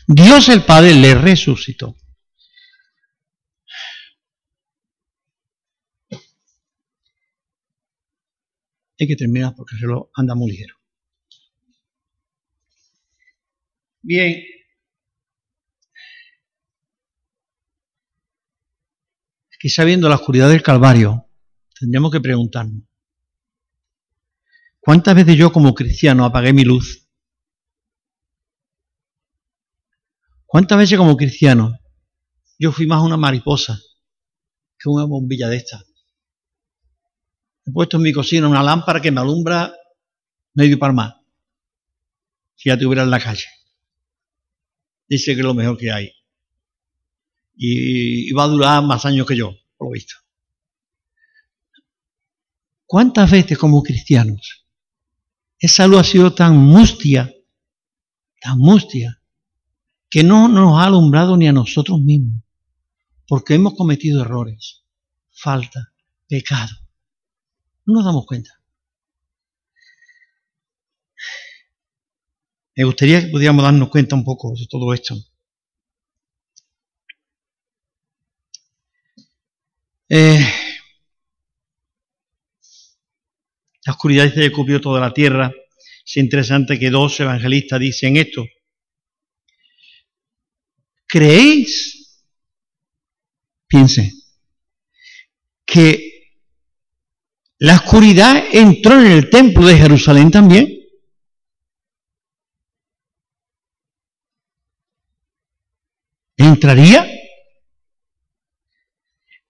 Dios 0.07 0.49
el 0.49 0.63
Padre 0.65 0.95
le 0.95 1.13
resucitó. 1.13 1.95
Hay 8.99 9.07
que 9.07 9.15
terminar 9.15 9.53
porque 9.55 9.75
el 9.75 9.81
reloj 9.81 10.09
anda 10.15 10.33
muy 10.33 10.49
ligero. 10.49 10.77
Bien. 14.01 14.56
Quizá 19.59 19.83
viendo 19.83 20.07
la 20.07 20.15
oscuridad 20.15 20.49
del 20.49 20.61
Calvario, 20.61 21.27
tendríamos 21.79 22.11
que 22.11 22.21
preguntarnos, 22.21 22.83
¿cuántas 24.79 25.15
veces 25.15 25.35
yo 25.35 25.51
como 25.51 25.73
cristiano 25.73 26.25
apagué 26.25 26.53
mi 26.53 26.63
luz? 26.63 27.07
¿Cuántas 30.45 30.77
veces 30.77 30.97
como 30.97 31.17
cristiano 31.17 31.77
yo 32.59 32.71
fui 32.71 32.87
más 32.87 33.03
una 33.03 33.17
mariposa 33.17 33.79
que 34.79 34.89
una 34.89 35.05
bombilla 35.05 35.49
de 35.49 35.57
esta? 35.57 35.83
He 37.65 37.71
puesto 37.71 37.97
en 37.97 38.03
mi 38.03 38.13
cocina 38.13 38.47
una 38.47 38.63
lámpara 38.63 39.01
que 39.01 39.11
me 39.11 39.19
alumbra 39.19 39.73
medio 40.53 40.77
mar. 40.93 41.15
Si 42.55 42.69
ya 42.69 42.77
tuviera 42.77 43.03
en 43.03 43.11
la 43.11 43.19
calle. 43.19 43.45
Dice 45.07 45.33
que 45.33 45.41
es 45.41 45.45
lo 45.45 45.53
mejor 45.53 45.77
que 45.77 45.91
hay. 45.91 46.16
Y, 47.57 48.31
va 48.33 48.43
a 48.43 48.47
durar 48.47 48.83
más 48.83 49.05
años 49.05 49.25
que 49.25 49.35
yo, 49.35 49.53
por 49.77 49.87
lo 49.87 49.91
visto. 49.93 50.15
¿Cuántas 52.85 53.29
veces 53.29 53.57
como 53.57 53.83
cristianos 53.83 54.65
esa 55.59 55.87
luz 55.87 55.99
ha 55.99 56.03
sido 56.03 56.33
tan 56.33 56.55
mustia, 56.55 57.33
tan 58.39 58.59
mustia, 58.59 59.21
que 60.09 60.23
no 60.23 60.47
nos 60.47 60.79
ha 60.79 60.85
alumbrado 60.85 61.35
ni 61.35 61.47
a 61.47 61.51
nosotros 61.51 61.99
mismos? 61.99 62.43
Porque 63.27 63.55
hemos 63.55 63.73
cometido 63.73 64.21
errores, 64.21 64.83
falta, 65.31 65.91
pecado. 66.27 66.73
No 67.85 67.95
nos 67.95 68.05
damos 68.05 68.25
cuenta. 68.25 68.51
Me 72.77 72.83
gustaría 72.83 73.21
que 73.21 73.27
pudiéramos 73.27 73.63
darnos 73.63 73.89
cuenta 73.89 74.15
un 74.15 74.23
poco 74.23 74.53
de 74.53 74.67
todo 74.69 74.93
esto. 74.93 75.15
Eh, 80.09 80.39
la 83.85 83.91
oscuridad 83.91 84.33
se 84.33 84.51
cubrió 84.51 84.79
toda 84.79 85.01
la 85.01 85.13
tierra. 85.13 85.51
Es 86.05 86.17
interesante 86.17 86.79
que 86.79 86.89
dos 86.89 87.19
evangelistas 87.19 87.79
dicen 87.79 88.17
esto. 88.17 88.45
¿Creéis? 91.07 92.23
Piensen 93.67 94.11
que 95.65 96.39
la 97.59 97.75
oscuridad 97.75 98.43
entró 98.51 98.99
en 98.99 99.07
el 99.07 99.29
templo 99.29 99.65
de 99.65 99.77
Jerusalén 99.77 100.31
también. 100.31 100.73
¿Entraría? 106.37 107.16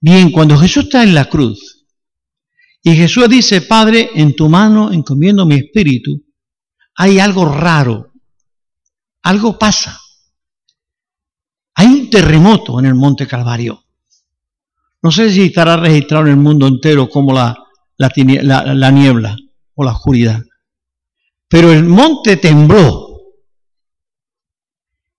Bien, 0.09 0.31
cuando 0.31 0.57
Jesús 0.57 0.85
está 0.85 1.03
en 1.03 1.13
la 1.13 1.25
cruz 1.25 1.85
y 2.81 2.95
Jesús 2.95 3.27
dice, 3.27 3.59
Padre, 3.59 4.09
en 4.15 4.37
tu 4.37 4.47
mano 4.47 4.93
encomiendo 4.93 5.45
mi 5.45 5.55
espíritu, 5.55 6.23
hay 6.95 7.19
algo 7.19 7.43
raro, 7.43 8.13
algo 9.23 9.59
pasa. 9.59 9.99
Hay 11.75 11.87
un 11.87 12.09
terremoto 12.09 12.79
en 12.79 12.85
el 12.85 12.95
monte 12.95 13.27
Calvario. 13.27 13.83
No 15.01 15.11
sé 15.11 15.29
si 15.29 15.47
estará 15.47 15.75
registrado 15.75 16.27
en 16.27 16.31
el 16.31 16.37
mundo 16.37 16.67
entero 16.67 17.09
como 17.09 17.33
la, 17.33 17.57
la, 17.97 18.91
niebla 18.91 19.35
o 19.75 19.83
la 19.83 19.91
oscuridad. 19.91 20.41
Pero 21.49 21.73
el 21.73 21.83
monte 21.83 22.37
tembló. 22.37 23.23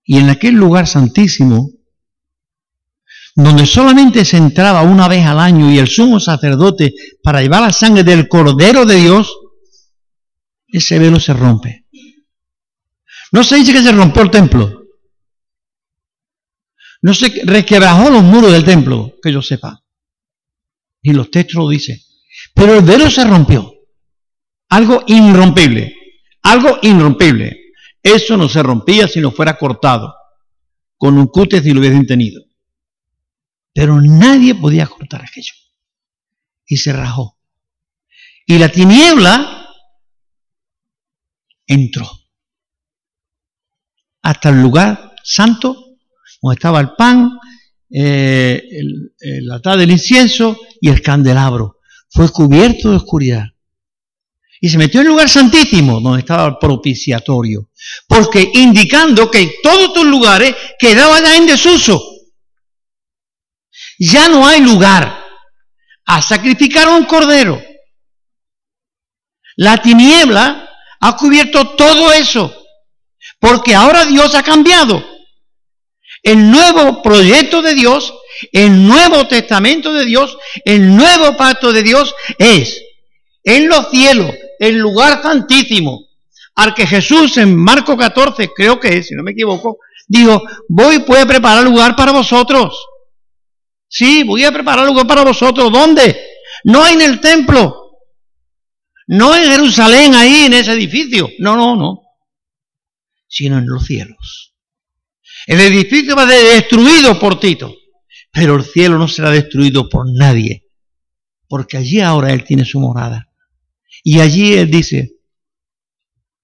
Y 0.03 0.17
en 0.17 0.29
aquel 0.29 0.55
lugar 0.55 0.87
santísimo, 0.87 1.78
donde 3.43 3.65
solamente 3.65 4.25
se 4.25 4.35
entraba 4.35 4.81
una 4.81 5.07
vez 5.07 5.25
al 5.25 5.39
año 5.39 5.71
y 5.71 5.79
el 5.79 5.87
sumo 5.87 6.19
sacerdote 6.19 6.93
para 7.23 7.41
llevar 7.41 7.61
la 7.61 7.71
sangre 7.71 8.03
del 8.03 8.27
Cordero 8.27 8.85
de 8.85 8.95
Dios, 8.95 9.33
ese 10.67 10.99
velo 10.99 11.19
se 11.21 11.33
rompe. 11.33 11.85
No 13.31 13.43
se 13.43 13.55
dice 13.55 13.71
que 13.71 13.81
se 13.81 13.93
rompió 13.93 14.23
el 14.23 14.31
templo. 14.31 14.83
No 17.01 17.13
se 17.13 17.41
requebrajó 17.45 18.09
los 18.09 18.23
muros 18.23 18.51
del 18.51 18.65
templo, 18.65 19.13
que 19.21 19.31
yo 19.31 19.41
sepa. 19.41 19.81
Y 21.01 21.13
los 21.13 21.31
textos 21.31 21.55
lo 21.55 21.69
dicen. 21.69 21.97
Pero 22.53 22.75
el 22.75 22.83
velo 22.83 23.09
se 23.09 23.23
rompió. 23.23 23.73
Algo 24.67 25.03
irrompible. 25.07 25.95
Algo 26.43 26.77
irrompible. 26.81 27.57
Eso 28.03 28.35
no 28.35 28.49
se 28.49 28.61
rompía 28.61 29.07
si 29.07 29.21
no 29.21 29.31
fuera 29.31 29.57
cortado. 29.57 30.13
Con 30.97 31.17
un 31.17 31.27
cúter 31.27 31.63
si 31.63 31.71
lo 31.71 31.79
hubiesen 31.79 32.05
tenido. 32.05 32.48
Pero 33.79 34.01
nadie 34.01 34.55
podía 34.55 34.85
cortar 34.87 35.23
aquello. 35.23 35.53
Y 36.65 36.75
se 36.75 36.91
rajó. 36.91 37.37
Y 38.45 38.57
la 38.57 38.67
tiniebla 38.67 39.69
entró 41.65 42.05
hasta 44.21 44.49
el 44.49 44.61
lugar 44.61 45.15
santo, 45.23 45.95
donde 46.41 46.55
estaba 46.55 46.81
el 46.81 46.89
pan, 46.97 47.39
eh, 47.89 48.61
el, 49.21 49.49
altar 49.49 49.77
del 49.77 49.91
incienso 49.91 50.59
y 50.81 50.89
el 50.89 51.01
candelabro 51.01 51.77
fue 52.09 52.27
cubierto 52.33 52.89
de 52.89 52.97
oscuridad. 52.97 53.45
Y 54.59 54.67
se 54.67 54.77
metió 54.77 54.99
en 54.99 55.07
el 55.07 55.13
lugar 55.13 55.29
santísimo, 55.29 56.01
donde 56.01 56.19
estaba 56.19 56.49
el 56.49 56.57
propiciatorio. 56.59 57.69
Porque 58.09 58.51
indicando 58.55 59.31
que 59.31 59.55
todos 59.63 59.87
estos 59.87 60.05
lugares 60.05 60.53
quedaban 60.77 61.25
en 61.27 61.45
desuso. 61.45 62.08
Ya 63.99 64.29
no 64.29 64.47
hay 64.47 64.61
lugar 64.61 65.27
a 66.05 66.21
sacrificar 66.21 66.87
a 66.87 66.95
un 66.95 67.05
cordero. 67.05 67.61
La 69.57 69.81
tiniebla 69.81 70.69
ha 71.01 71.15
cubierto 71.17 71.75
todo 71.75 72.11
eso. 72.13 72.55
Porque 73.39 73.75
ahora 73.75 74.05
Dios 74.05 74.33
ha 74.33 74.43
cambiado. 74.43 75.05
El 76.23 76.49
nuevo 76.49 77.01
proyecto 77.01 77.61
de 77.61 77.75
Dios 77.75 78.13
el 78.51 78.87
Nuevo 78.87 79.27
Testamento 79.27 79.93
de 79.93 80.05
Dios, 80.05 80.37
el 80.65 80.95
nuevo 80.95 81.35
pacto 81.35 81.71
de 81.71 81.83
Dios 81.83 82.13
es 82.37 82.81
en 83.43 83.67
los 83.67 83.89
cielos, 83.89 84.33
el 84.59 84.77
lugar 84.77 85.21
santísimo, 85.21 86.07
al 86.55 86.73
que 86.73 86.85
Jesús 86.85 87.37
en 87.37 87.55
Marco 87.55 87.97
14, 87.97 88.49
creo 88.55 88.79
que 88.79 88.97
es, 88.97 89.07
si 89.07 89.15
no 89.15 89.23
me 89.23 89.31
equivoco, 89.31 89.77
dijo, 90.07 90.41
voy, 90.67 91.03
a 91.17 91.25
preparar 91.25 91.63
lugar 91.63 91.95
para 91.95 92.11
vosotros. 92.11 92.75
Sí, 93.89 94.23
voy 94.23 94.43
a 94.43 94.51
preparar 94.51 94.85
lugar 94.85 95.07
para 95.07 95.23
vosotros. 95.23 95.71
¿Dónde? 95.71 96.15
No 96.63 96.87
en 96.87 97.01
el 97.01 97.19
templo. 97.19 97.75
No 99.07 99.35
en 99.35 99.43
Jerusalén, 99.43 100.13
ahí 100.13 100.45
en 100.45 100.53
ese 100.53 100.71
edificio. 100.73 101.29
No, 101.39 101.55
no, 101.55 101.75
no. 101.75 102.03
sino 103.27 103.57
en 103.57 103.67
los 103.67 103.85
cielos. 103.85 104.55
El 105.47 105.59
edificio 105.61 106.15
va 106.15 106.23
a 106.23 106.29
ser 106.29 106.61
destruido 106.61 107.19
por 107.19 107.39
Tito, 107.39 107.75
pero 108.31 108.55
el 108.55 108.63
cielo 108.63 108.97
no 108.97 109.07
será 109.07 109.31
destruido 109.31 109.89
por 109.89 110.05
nadie, 110.11 110.67
porque 111.47 111.77
allí 111.77 112.01
ahora 112.01 112.33
Él 112.33 112.43
tiene 112.43 112.65
su 112.65 112.79
morada. 112.79 113.31
Y 114.03 114.19
allí 114.19 114.53
Él 114.53 114.69
dice, 114.69 115.17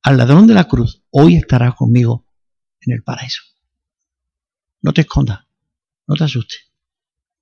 al 0.01 0.17
ladrón 0.17 0.47
de 0.47 0.55
la 0.55 0.63
cruz, 0.67 1.03
hoy 1.11 1.35
estará 1.35 1.71
conmigo 1.73 2.27
en 2.81 2.93
el 2.93 3.03
paraíso. 3.03 3.43
No 4.81 4.93
te 4.93 5.01
escondas, 5.01 5.39
no 6.07 6.15
te 6.15 6.23
asustes. 6.23 6.64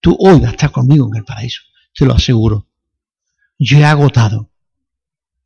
Tú 0.03 0.17
hoy 0.19 0.37
vas 0.41 0.49
a 0.49 0.51
estar 0.51 0.69
conmigo 0.69 1.07
en 1.07 1.19
el 1.19 1.23
paraíso, 1.23 1.61
te 1.95 2.05
lo 2.05 2.13
aseguro. 2.13 2.67
Yo 3.57 3.77
he 3.77 3.85
agotado 3.85 4.51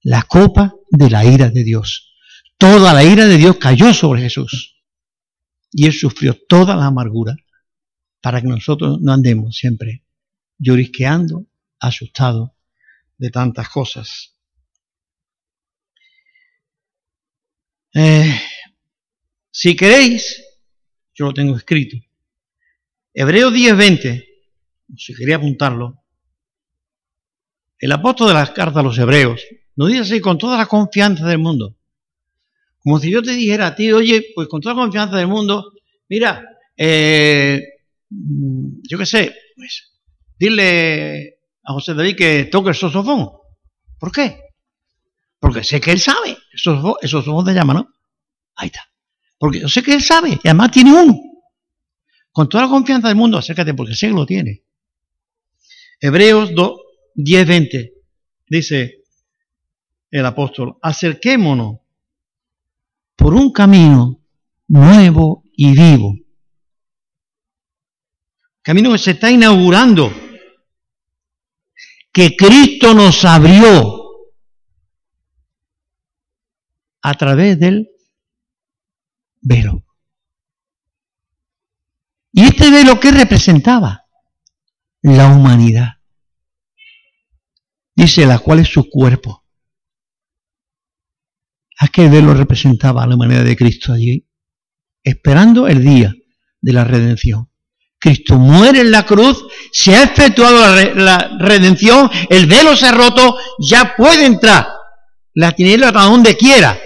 la 0.02 0.24
copa 0.24 0.74
de 0.90 1.12
la 1.12 1.24
ira 1.24 1.52
de 1.52 1.64
Dios. 1.64 2.16
Toda 2.58 2.92
la 2.92 3.04
ira 3.04 3.28
de 3.28 3.38
Dios 3.38 3.58
cayó 3.58 3.94
sobre 3.94 4.24
Jesús. 4.24 4.82
Y 5.72 5.86
Él 5.86 5.94
sufrió 5.94 6.36
toda 6.50 6.76
la 6.76 6.88
amargura 6.88 7.36
para 8.20 8.42
que 8.42 8.48
nosotros 8.48 8.98
no 9.00 9.14
andemos 9.14 9.56
siempre 9.56 10.04
llorisqueando, 10.58 11.46
asustados 11.80 12.50
de 13.16 13.30
tantas 13.30 13.70
cosas. 13.70 14.34
Eh, 17.94 18.42
si 19.52 19.76
queréis, 19.76 20.44
yo 21.14 21.26
lo 21.26 21.34
tengo 21.36 21.56
escrito. 21.56 21.98
Hebreo 23.14 23.52
10:20, 23.52 24.27
si 24.96 25.14
quería 25.16 25.38
apuntarlo, 25.38 26.04
el 27.80 27.92
apóstol 27.92 28.30
de 28.30 28.34
las 28.34 28.52
cartas 28.52 28.78
a 28.78 28.84
los 28.84 28.98
hebreos 28.98 29.42
nos 29.76 29.90
dice 29.90 30.02
así 30.02 30.22
con 30.22 30.38
toda 30.38 30.58
la 30.58 30.66
confianza 30.66 31.28
del 31.28 31.40
mundo. 31.40 31.76
Como 32.80 33.00
si 33.00 33.12
yo 33.12 33.22
te 33.22 33.32
dijera 33.32 33.68
a 33.68 33.76
ti, 33.76 33.92
oye, 33.92 34.28
pues 34.34 34.48
con 34.48 34.62
toda 34.62 34.76
la 34.76 34.82
confianza 34.82 35.18
del 35.18 35.28
mundo, 35.28 35.74
mira, 36.10 36.44
eh, 36.76 37.62
yo 38.10 38.98
qué 38.98 39.06
sé, 39.06 39.36
pues 39.56 39.92
dile 40.40 41.40
a 41.64 41.74
José 41.74 41.94
David 41.94 42.16
que 42.16 42.46
toque 42.46 42.70
el 42.70 42.76
sosofón. 42.76 43.30
¿Por 44.00 44.12
qué? 44.12 44.40
Porque 45.40 45.64
sé 45.64 45.80
que 45.82 45.92
él 45.92 46.00
sabe. 46.00 46.38
Eso 46.54 47.22
somos 47.22 47.46
de 47.46 47.54
llama, 47.54 47.74
¿no? 47.74 47.94
Ahí 48.56 48.68
está. 48.68 48.90
Porque 49.38 49.60
yo 49.60 49.68
sé 49.68 49.84
que 49.84 49.94
él 49.94 50.02
sabe 50.02 50.40
y 50.44 50.48
además 50.48 50.72
tiene 50.72 50.94
uno. 50.94 51.20
Con 52.32 52.50
toda 52.50 52.64
la 52.64 52.70
confianza 52.70 53.08
del 53.08 53.18
mundo, 53.18 53.38
acércate 53.38 53.74
porque 53.74 53.96
sé 53.96 54.08
que 54.08 54.14
lo 54.14 54.26
tiene. 54.26 54.64
Hebreos 56.00 56.54
2, 56.54 56.80
10, 57.16 57.48
20 57.48 57.94
dice 58.50 59.04
el 60.12 60.26
apóstol, 60.26 60.78
acerquémonos 60.82 61.80
por 63.16 63.34
un 63.34 63.52
camino 63.52 64.22
nuevo 64.68 65.44
y 65.54 65.72
vivo. 65.76 66.16
Camino 68.62 68.92
que 68.92 68.98
se 68.98 69.12
está 69.12 69.32
inaugurando, 69.32 70.12
que 72.12 72.36
Cristo 72.36 72.94
nos 72.94 73.24
abrió 73.26 73.98
a 77.02 77.14
través 77.14 77.60
del 77.60 77.90
velo. 79.42 79.84
¿Y 82.34 82.44
este 82.44 82.70
velo 82.70 83.00
qué 83.00 83.12
representaba? 83.12 84.07
La 85.02 85.28
humanidad. 85.28 85.98
Dice 87.96 88.26
la 88.26 88.40
cual 88.40 88.60
es 88.60 88.68
su 88.68 88.90
cuerpo. 88.90 89.44
Aquel 91.80 92.10
velo 92.10 92.34
representaba 92.34 93.04
a 93.04 93.08
la 93.08 93.16
humanidad 93.16 93.44
de 93.44 93.56
Cristo 93.56 93.94
allí, 93.94 94.28
esperando 95.04 95.68
el 95.68 95.84
día 95.84 96.14
de 96.60 96.74
la 96.74 96.84
redención. 96.84 97.50
Cristo 98.00 98.38
muere 98.38 98.82
en 98.82 98.92
la 98.92 99.06
cruz, 99.06 99.46
se 99.72 99.96
ha 99.96 100.04
efectuado 100.04 100.60
la, 100.96 101.38
redención, 101.40 102.10
el 102.30 102.46
velo 102.46 102.76
se 102.76 102.88
ha 102.88 102.92
roto, 102.92 103.38
ya 103.60 103.96
puede 103.96 104.26
entrar 104.26 104.68
la 105.34 105.52
tiniebla 105.52 105.90
a 105.90 106.06
donde 106.06 106.38
quiera. 106.38 106.80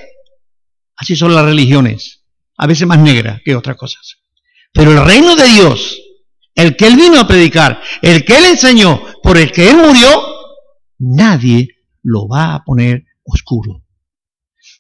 Así 0.96 1.16
son 1.16 1.34
las 1.34 1.46
religiones, 1.46 2.24
a 2.58 2.68
veces 2.68 2.88
más 2.88 3.00
negras 3.00 3.42
que 3.44 3.56
otras 3.56 3.76
cosas. 3.76 4.18
Pero 4.72 4.92
el 4.92 5.06
reino 5.06 5.36
de 5.36 5.48
Dios, 5.48 6.01
el 6.56 6.76
que 6.76 6.88
Él 6.88 6.96
vino 6.96 7.20
a 7.20 7.28
predicar, 7.28 7.82
el 8.02 8.26
que 8.26 8.38
Él 8.38 8.46
enseñó, 8.46 9.02
por 9.24 9.38
el 9.38 9.52
que 9.52 9.70
Él 9.70 9.78
murió, 9.78 10.10
nadie 11.00 11.70
lo 12.04 12.28
va 12.28 12.56
a 12.56 12.64
poner 12.64 13.06
oscuro. 13.24 13.84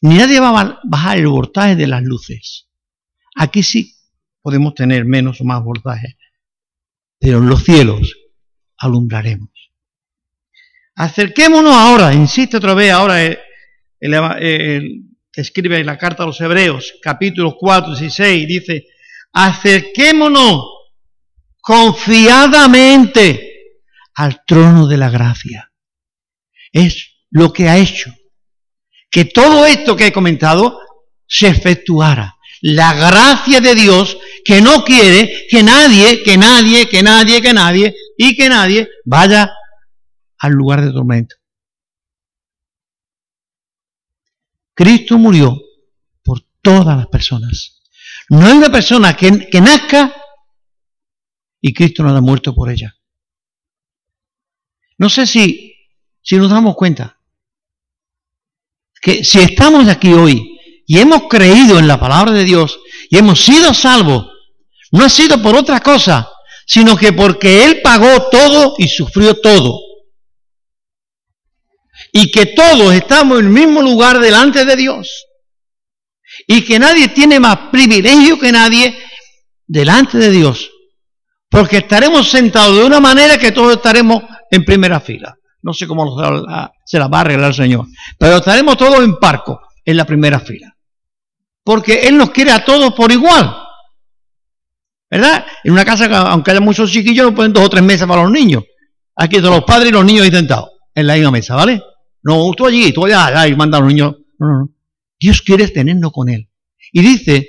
Ni 0.02 0.16
nadie 0.16 0.40
va 0.40 0.60
a 0.60 0.80
bajar 0.84 1.18
el 1.18 1.28
voltaje 1.28 1.76
de 1.76 1.88
las 1.88 2.04
luces. 2.04 2.68
Aquí 3.36 3.64
sí 3.64 3.96
podemos 4.42 4.74
tener 4.74 5.06
menos 5.06 5.40
o 5.42 5.44
más 5.44 5.64
voltaje, 5.64 6.18
pero 7.20 7.38
en 7.38 7.48
los 7.48 7.64
cielos 7.64 8.16
alumbraremos. 8.78 9.50
Acerquémonos 10.96 11.74
ahora, 11.74 12.14
insiste 12.14 12.58
otra 12.58 12.74
vez 12.74 12.92
ahora 12.92 13.24
el, 13.24 13.38
el, 14.00 15.04
escribe 15.34 15.80
en 15.80 15.86
la 15.86 15.98
carta 15.98 16.24
a 16.24 16.26
los 16.26 16.42
Hebreos, 16.42 16.96
capítulo 17.02 17.56
4, 17.58 17.96
16, 17.96 18.48
dice, 18.48 18.88
acerquémonos 19.32 20.66
confiadamente 21.62 23.50
al 24.15 24.43
trono 24.45 24.88
de 24.88 24.97
la 24.97 25.10
gracia. 25.10 25.71
Es 26.71 27.26
lo 27.30 27.54
que 27.54 27.69
ha 27.69 27.78
hecho 27.78 28.13
que 29.12 29.26
todo 29.26 29.65
esto 29.65 29.95
que 29.95 30.08
he 30.08 30.13
comentado 30.13 30.80
se 31.28 31.47
efectuara. 31.47 32.38
La 32.62 32.93
gracia 32.93 33.60
de 33.60 33.76
Dios 33.76 34.17
que 34.45 34.62
no 34.62 34.84
quiere 34.84 35.47
que 35.50 35.62
nadie, 35.63 36.24
que 36.24 36.38
nadie, 36.38 36.88
que 36.88 37.04
nadie, 37.04 37.41
que 37.41 37.54
nadie 37.54 37.95
y 38.17 38.36
que 38.36 38.50
nadie 38.50 38.89
vaya 39.04 39.52
al 40.39 40.52
lugar 40.54 40.82
de 40.82 40.91
tormento. 40.91 41.36
Cristo 44.74 45.17
murió 45.17 45.60
por 46.24 46.41
todas 46.62 46.97
las 46.97 47.08
personas. 47.08 47.82
No 48.30 48.45
hay 48.45 48.54
una 48.54 48.71
persona 48.71 49.15
que, 49.15 49.50
que 49.50 49.60
nazca 49.60 50.15
y 51.62 51.74
Cristo 51.74 52.04
no 52.04 52.10
haya 52.10 52.21
muerto 52.21 52.54
por 52.54 52.69
ella. 52.69 52.95
No 54.97 55.10
sé 55.10 55.26
si, 55.26 55.76
si 56.21 56.38
nos 56.38 56.50
damos 56.50 56.76
cuenta 56.76 57.17
que 59.02 59.24
si 59.24 59.39
estamos 59.39 59.88
aquí 59.88 60.13
hoy 60.13 60.60
y 60.86 61.00
hemos 61.00 61.24
creído 61.28 61.80
en 61.80 61.88
la 61.88 62.00
palabra 62.00 62.32
de 62.32 62.43
Dios 62.43 62.80
y 63.10 63.17
hemos 63.17 63.43
sido 63.43 63.74
salvos, 63.74 64.28
no 64.91 65.06
ha 65.06 65.10
sido 65.10 65.41
por 65.41 65.56
otra 65.56 65.80
cosa, 65.80 66.30
sino 66.65 66.95
que 66.95 67.13
porque 67.13 67.65
Él 67.65 67.82
pagó 67.82 68.30
todo 68.30 68.76
y 68.78 68.88
sufrió 68.88 69.39
todo. 69.39 69.80
Y 72.13 72.30
que 72.30 72.47
todos 72.47 72.93
estamos 72.93 73.39
en 73.39 73.45
el 73.45 73.52
mismo 73.52 73.82
lugar 73.82 74.19
delante 74.19 74.65
de 74.65 74.76
Dios. 74.76 75.26
Y 76.47 76.63
que 76.65 76.78
nadie 76.78 77.08
tiene 77.10 77.39
más 77.39 77.69
privilegio 77.71 78.38
que 78.38 78.52
nadie 78.52 78.97
delante 79.65 80.17
de 80.17 80.30
Dios. 80.30 80.71
Porque 81.52 81.80
estaremos 81.80 82.32
sentados 82.32 82.78
de 82.78 82.86
una 82.86 83.02
manera 83.02 83.38
que 83.38 83.52
todos 83.52 83.76
estaremos 83.76 84.24
en 84.50 84.64
primera 84.64 85.02
fila. 85.02 85.36
No 85.62 85.74
sé 85.74 85.86
cómo 85.86 86.18
se 86.86 86.98
la 86.98 87.08
va 87.10 87.18
a 87.18 87.22
arreglar 87.22 87.50
el 87.50 87.54
Señor. 87.54 87.88
Pero 88.18 88.38
estaremos 88.38 88.78
todos 88.78 89.04
en 89.04 89.18
parco, 89.18 89.60
en 89.84 89.98
la 89.98 90.06
primera 90.06 90.40
fila. 90.40 90.74
Porque 91.62 92.08
Él 92.08 92.18
nos 92.18 92.30
quiere 92.32 92.52
a 92.52 92.64
todos 92.64 92.94
por 92.94 93.12
igual. 93.12 93.54
¿Verdad? 95.10 95.46
En 95.66 95.74
una 95.74 95.84
casa, 95.84 96.06
aunque 96.32 96.52
haya 96.52 96.62
muchos 96.62 96.90
chiquillos, 96.90 97.26
no 97.26 97.36
ponen 97.36 97.52
dos 97.52 97.66
o 97.66 97.70
tres 97.70 97.84
mesas 97.84 98.08
para 98.08 98.24
los 98.24 98.32
niños. 98.32 98.64
Aquí 99.18 99.36
están 99.36 99.52
los 99.52 99.66
padres 99.66 99.90
y 99.90 99.92
los 99.92 100.06
niños 100.06 100.24
ahí 100.24 100.32
sentados, 100.32 100.69
en 100.96 101.06
la 101.06 101.15
misma 101.15 101.32
mesa, 101.32 101.56
¿vale? 101.56 101.84
No, 102.23 102.50
tú 102.56 102.65
allí, 102.65 102.94
tú 102.94 103.06
allá, 103.06 103.25
allá 103.25 103.46
y 103.46 103.58
manda 103.58 103.78
a 103.78 103.82
los 103.82 103.90
niños. 103.90 104.15
No, 104.40 104.48
no, 104.48 104.60
no. 104.60 104.69
Dios 105.19 105.42
quiere 105.42 105.67
tenernos 105.67 106.13
con 106.13 106.30
Él. 106.30 106.50
Y 106.94 107.02
dice, 107.02 107.46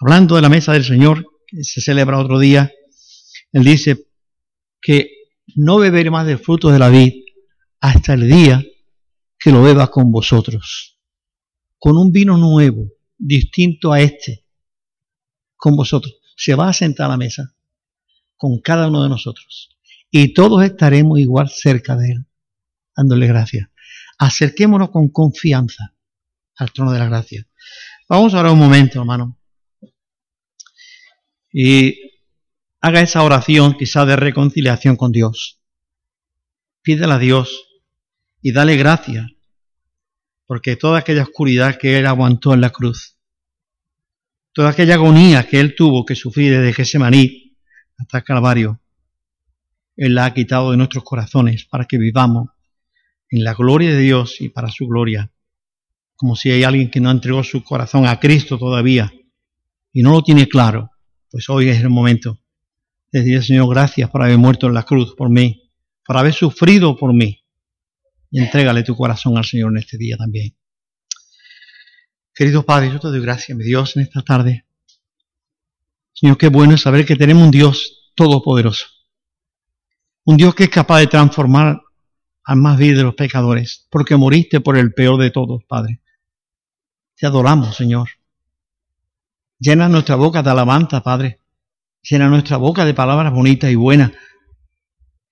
hablando 0.00 0.34
de 0.36 0.42
la 0.42 0.48
mesa 0.48 0.72
del 0.72 0.84
Señor, 0.84 1.26
que 1.46 1.62
se 1.62 1.82
celebra 1.82 2.18
otro 2.18 2.38
día, 2.38 2.72
Él 3.52 3.64
dice 3.64 4.08
que 4.80 5.10
no 5.54 5.78
beberé 5.78 6.10
más 6.10 6.26
del 6.26 6.38
fruto 6.38 6.70
de 6.70 6.78
la 6.78 6.88
vid 6.88 7.12
hasta 7.80 8.14
el 8.14 8.28
día 8.28 8.64
que 9.38 9.50
lo 9.50 9.62
beba 9.62 9.90
con 9.90 10.10
vosotros, 10.10 10.98
con 11.78 11.96
un 11.96 12.12
vino 12.12 12.36
nuevo, 12.36 12.88
distinto 13.18 13.92
a 13.92 14.00
este, 14.00 14.44
con 15.56 15.76
vosotros. 15.76 16.14
Se 16.36 16.54
va 16.54 16.68
a 16.68 16.72
sentar 16.72 17.06
a 17.06 17.10
la 17.10 17.16
mesa 17.16 17.54
con 18.36 18.60
cada 18.60 18.88
uno 18.88 19.02
de 19.02 19.08
nosotros 19.08 19.76
y 20.10 20.32
todos 20.34 20.62
estaremos 20.64 21.18
igual 21.18 21.48
cerca 21.48 21.96
de 21.96 22.12
Él, 22.12 22.26
dándole 22.96 23.26
gracias. 23.26 23.68
Acerquémonos 24.18 24.90
con 24.90 25.08
confianza 25.08 25.94
al 26.56 26.72
trono 26.72 26.92
de 26.92 26.98
la 26.98 27.06
gracia. 27.06 27.46
Vamos 28.08 28.34
ahora 28.34 28.52
un 28.52 28.58
momento, 28.58 29.00
hermano. 29.00 29.38
Y 31.50 32.11
haga 32.82 33.00
esa 33.00 33.22
oración 33.22 33.76
quizá 33.78 34.04
de 34.04 34.16
reconciliación 34.16 34.96
con 34.96 35.12
Dios. 35.12 35.60
Pídele 36.82 37.12
a 37.12 37.18
Dios 37.18 37.64
y 38.42 38.50
dale 38.50 38.76
gracias, 38.76 39.30
porque 40.46 40.74
toda 40.74 40.98
aquella 40.98 41.22
oscuridad 41.22 41.78
que 41.78 41.96
Él 41.96 42.06
aguantó 42.06 42.52
en 42.54 42.60
la 42.60 42.70
cruz, 42.70 43.16
toda 44.52 44.70
aquella 44.70 44.94
agonía 44.94 45.46
que 45.46 45.60
Él 45.60 45.76
tuvo 45.76 46.04
que 46.04 46.16
sufrir 46.16 46.58
desde 46.58 46.72
Gesemaní 46.72 47.56
hasta 47.98 48.22
Calvario, 48.22 48.80
Él 49.96 50.16
la 50.16 50.24
ha 50.24 50.34
quitado 50.34 50.72
de 50.72 50.76
nuestros 50.76 51.04
corazones 51.04 51.64
para 51.64 51.84
que 51.84 51.98
vivamos 51.98 52.48
en 53.30 53.44
la 53.44 53.54
gloria 53.54 53.90
de 53.90 54.00
Dios 54.00 54.40
y 54.40 54.48
para 54.48 54.68
su 54.68 54.88
gloria. 54.88 55.30
Como 56.16 56.34
si 56.34 56.50
hay 56.50 56.64
alguien 56.64 56.90
que 56.90 57.00
no 57.00 57.12
entregó 57.12 57.44
su 57.44 57.62
corazón 57.62 58.06
a 58.06 58.18
Cristo 58.18 58.58
todavía 58.58 59.12
y 59.92 60.02
no 60.02 60.10
lo 60.10 60.22
tiene 60.22 60.48
claro, 60.48 60.90
pues 61.30 61.48
hoy 61.48 61.68
es 61.68 61.80
el 61.80 61.88
momento 61.88 62.41
decir, 63.12 63.42
Señor, 63.44 63.68
gracias 63.68 64.10
por 64.10 64.22
haber 64.22 64.38
muerto 64.38 64.66
en 64.66 64.74
la 64.74 64.84
cruz 64.84 65.14
por 65.14 65.28
mí, 65.28 65.70
por 66.04 66.16
haber 66.16 66.32
sufrido 66.32 66.96
por 66.96 67.12
mí. 67.12 67.44
Y 68.30 68.40
entrégale 68.40 68.82
tu 68.82 68.96
corazón 68.96 69.36
al 69.36 69.44
Señor 69.44 69.72
en 69.72 69.78
este 69.78 69.98
día 69.98 70.16
también. 70.16 70.56
Querido 72.34 72.64
Padre, 72.64 72.90
yo 72.90 72.98
te 72.98 73.08
doy 73.08 73.20
gracias, 73.20 73.56
mi 73.56 73.62
Dios, 73.62 73.94
en 73.96 74.02
esta 74.02 74.22
tarde. 74.22 74.64
Señor, 76.14 76.38
qué 76.38 76.48
bueno 76.48 76.74
es 76.74 76.80
saber 76.80 77.04
que 77.04 77.16
tenemos 77.16 77.44
un 77.44 77.50
Dios 77.50 78.12
todopoderoso. 78.14 78.86
Un 80.24 80.38
Dios 80.38 80.54
que 80.54 80.64
es 80.64 80.70
capaz 80.70 81.00
de 81.00 81.08
transformar 81.08 81.82
al 82.44 82.56
más 82.56 82.78
vil 82.78 82.96
de 82.96 83.02
los 83.02 83.14
pecadores, 83.14 83.86
porque 83.90 84.16
moriste 84.16 84.60
por 84.60 84.78
el 84.78 84.94
peor 84.94 85.20
de 85.20 85.30
todos, 85.30 85.62
Padre. 85.64 86.00
Te 87.16 87.26
adoramos, 87.26 87.76
Señor. 87.76 88.08
Llena 89.58 89.88
nuestra 89.88 90.16
boca 90.16 90.42
de 90.42 90.50
alabanza, 90.50 91.02
Padre. 91.02 91.41
Llena 92.02 92.28
nuestra 92.28 92.56
boca 92.56 92.84
de 92.84 92.94
palabras 92.94 93.32
bonitas 93.32 93.70
y 93.70 93.76
buenas. 93.76 94.12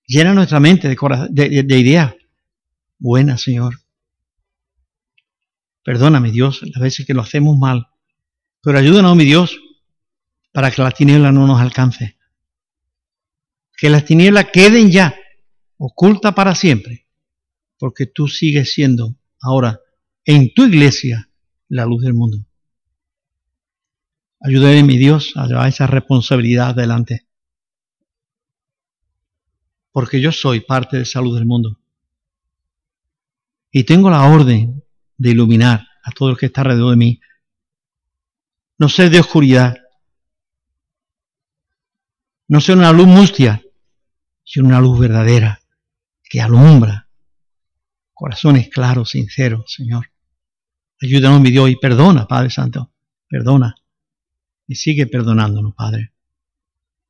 Llena 0.07 0.33
nuestra 0.33 0.59
mente 0.59 0.87
de, 0.87 1.63
de 1.63 1.79
ideas 1.79 2.13
buenas, 3.01 3.41
Señor. 3.41 3.75
Perdóname, 5.83 6.31
Dios, 6.31 6.61
las 6.61 6.81
veces 6.81 7.05
que 7.05 7.13
lo 7.13 7.21
hacemos 7.21 7.57
mal. 7.57 7.87
Pero 8.61 8.77
ayúdanos, 8.77 9.15
mi 9.15 9.25
Dios, 9.25 9.59
para 10.53 10.69
que 10.71 10.81
las 10.81 10.93
tinieblas 10.93 11.33
no 11.33 11.47
nos 11.47 11.59
alcance. 11.59 12.17
Que 13.75 13.89
las 13.89 14.05
tinieblas 14.05 14.47
queden 14.53 14.91
ya 14.91 15.15
ocultas 15.77 16.33
para 16.33 16.53
siempre. 16.53 17.07
Porque 17.79 18.05
tú 18.05 18.27
sigues 18.27 18.71
siendo 18.73 19.15
ahora 19.41 19.79
en 20.23 20.53
tu 20.53 20.65
iglesia 20.65 21.29
la 21.67 21.85
luz 21.85 22.03
del 22.03 22.13
mundo. 22.13 22.45
Ayúdame, 24.43 24.83
mi 24.83 24.97
Dios, 24.97 25.33
a 25.35 25.45
llevar 25.45 25.69
esa 25.69 25.85
responsabilidad 25.85 26.69
adelante. 26.69 27.27
Porque 29.91 30.19
yo 30.19 30.31
soy 30.31 30.61
parte 30.61 30.97
de 30.97 31.03
esa 31.03 31.21
luz 31.21 31.35
del 31.35 31.45
mundo. 31.45 31.79
Y 33.71 33.83
tengo 33.83 34.09
la 34.09 34.25
orden 34.25 34.83
de 35.17 35.29
iluminar 35.29 35.87
a 36.03 36.11
todo 36.11 36.31
el 36.31 36.37
que 36.37 36.47
está 36.47 36.61
alrededor 36.61 36.91
de 36.91 36.97
mí. 36.97 37.21
No 38.79 38.89
ser 38.89 39.11
de 39.11 39.19
oscuridad. 39.19 39.77
No 42.47 42.59
ser 42.59 42.77
una 42.77 42.91
luz 42.91 43.07
mustia, 43.07 43.61
sino 44.43 44.67
una 44.67 44.81
luz 44.81 44.99
verdadera 44.99 45.61
que 46.23 46.41
alumbra 46.41 47.07
corazones 48.21 48.69
claros, 48.69 49.11
sinceros, 49.11 49.71
Señor. 49.71 50.11
Ayúdanos, 51.01 51.41
mi 51.41 51.51
Dios, 51.51 51.69
y 51.69 51.75
perdona, 51.75 52.27
Padre 52.27 52.49
Santo. 52.49 52.91
Perdona. 53.27 53.75
Y 54.71 54.75
sigue 54.75 55.05
perdonándonos, 55.05 55.75
Padre. 55.75 56.13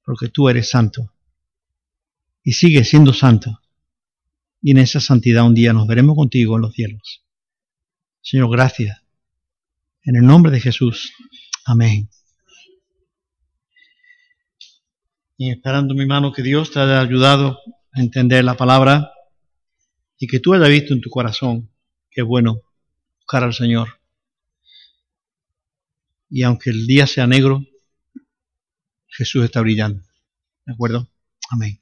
Porque 0.04 0.30
tú 0.30 0.50
eres 0.50 0.72
santo. 0.72 1.14
Y 2.44 2.54
sigue 2.54 2.84
siendo 2.84 3.14
santo. 3.14 3.62
Y 4.64 4.72
en 4.72 4.80
esa 4.80 5.00
santidad 5.00 5.46
un 5.46 5.54
día 5.54 5.72
nos 5.72 5.86
veremos 5.86 6.16
contigo 6.16 6.56
en 6.56 6.64
los 6.64 6.74
cielos. 6.74 7.24
Señor, 8.20 8.50
gracias. 8.50 9.04
En 10.02 10.16
el 10.16 10.26
nombre 10.26 10.52
de 10.52 10.60
Jesús. 10.60 11.14
Amén. 11.64 12.10
Y 15.38 15.52
esperando 15.52 15.94
mi 15.94 16.08
mano 16.08 16.34
que 16.34 16.42
Dios 16.42 16.72
te 16.72 16.80
haya 16.80 17.00
ayudado 17.00 17.60
a 17.92 18.02
entender 18.02 18.44
la 18.44 18.58
palabra 18.58 19.12
y 20.18 20.26
que 20.26 20.40
tú 20.40 20.56
hayas 20.56 20.70
visto 20.70 20.96
en 20.96 21.02
tu 21.02 21.12
corazón 21.12 21.70
que 22.10 22.22
es 22.22 22.28
bueno 22.28 22.64
buscar 23.20 23.44
al 23.44 23.54
Señor. 23.54 24.01
Y 26.32 26.44
aunque 26.44 26.70
el 26.70 26.88
día 26.88 27.06
sea 27.06 27.28
negro, 27.28 27.62
Jesús 29.08 29.44
está 29.44 29.60
brillando. 29.60 30.02
¿De 30.66 30.74
acuerdo? 30.74 31.10
Amén. 31.50 31.81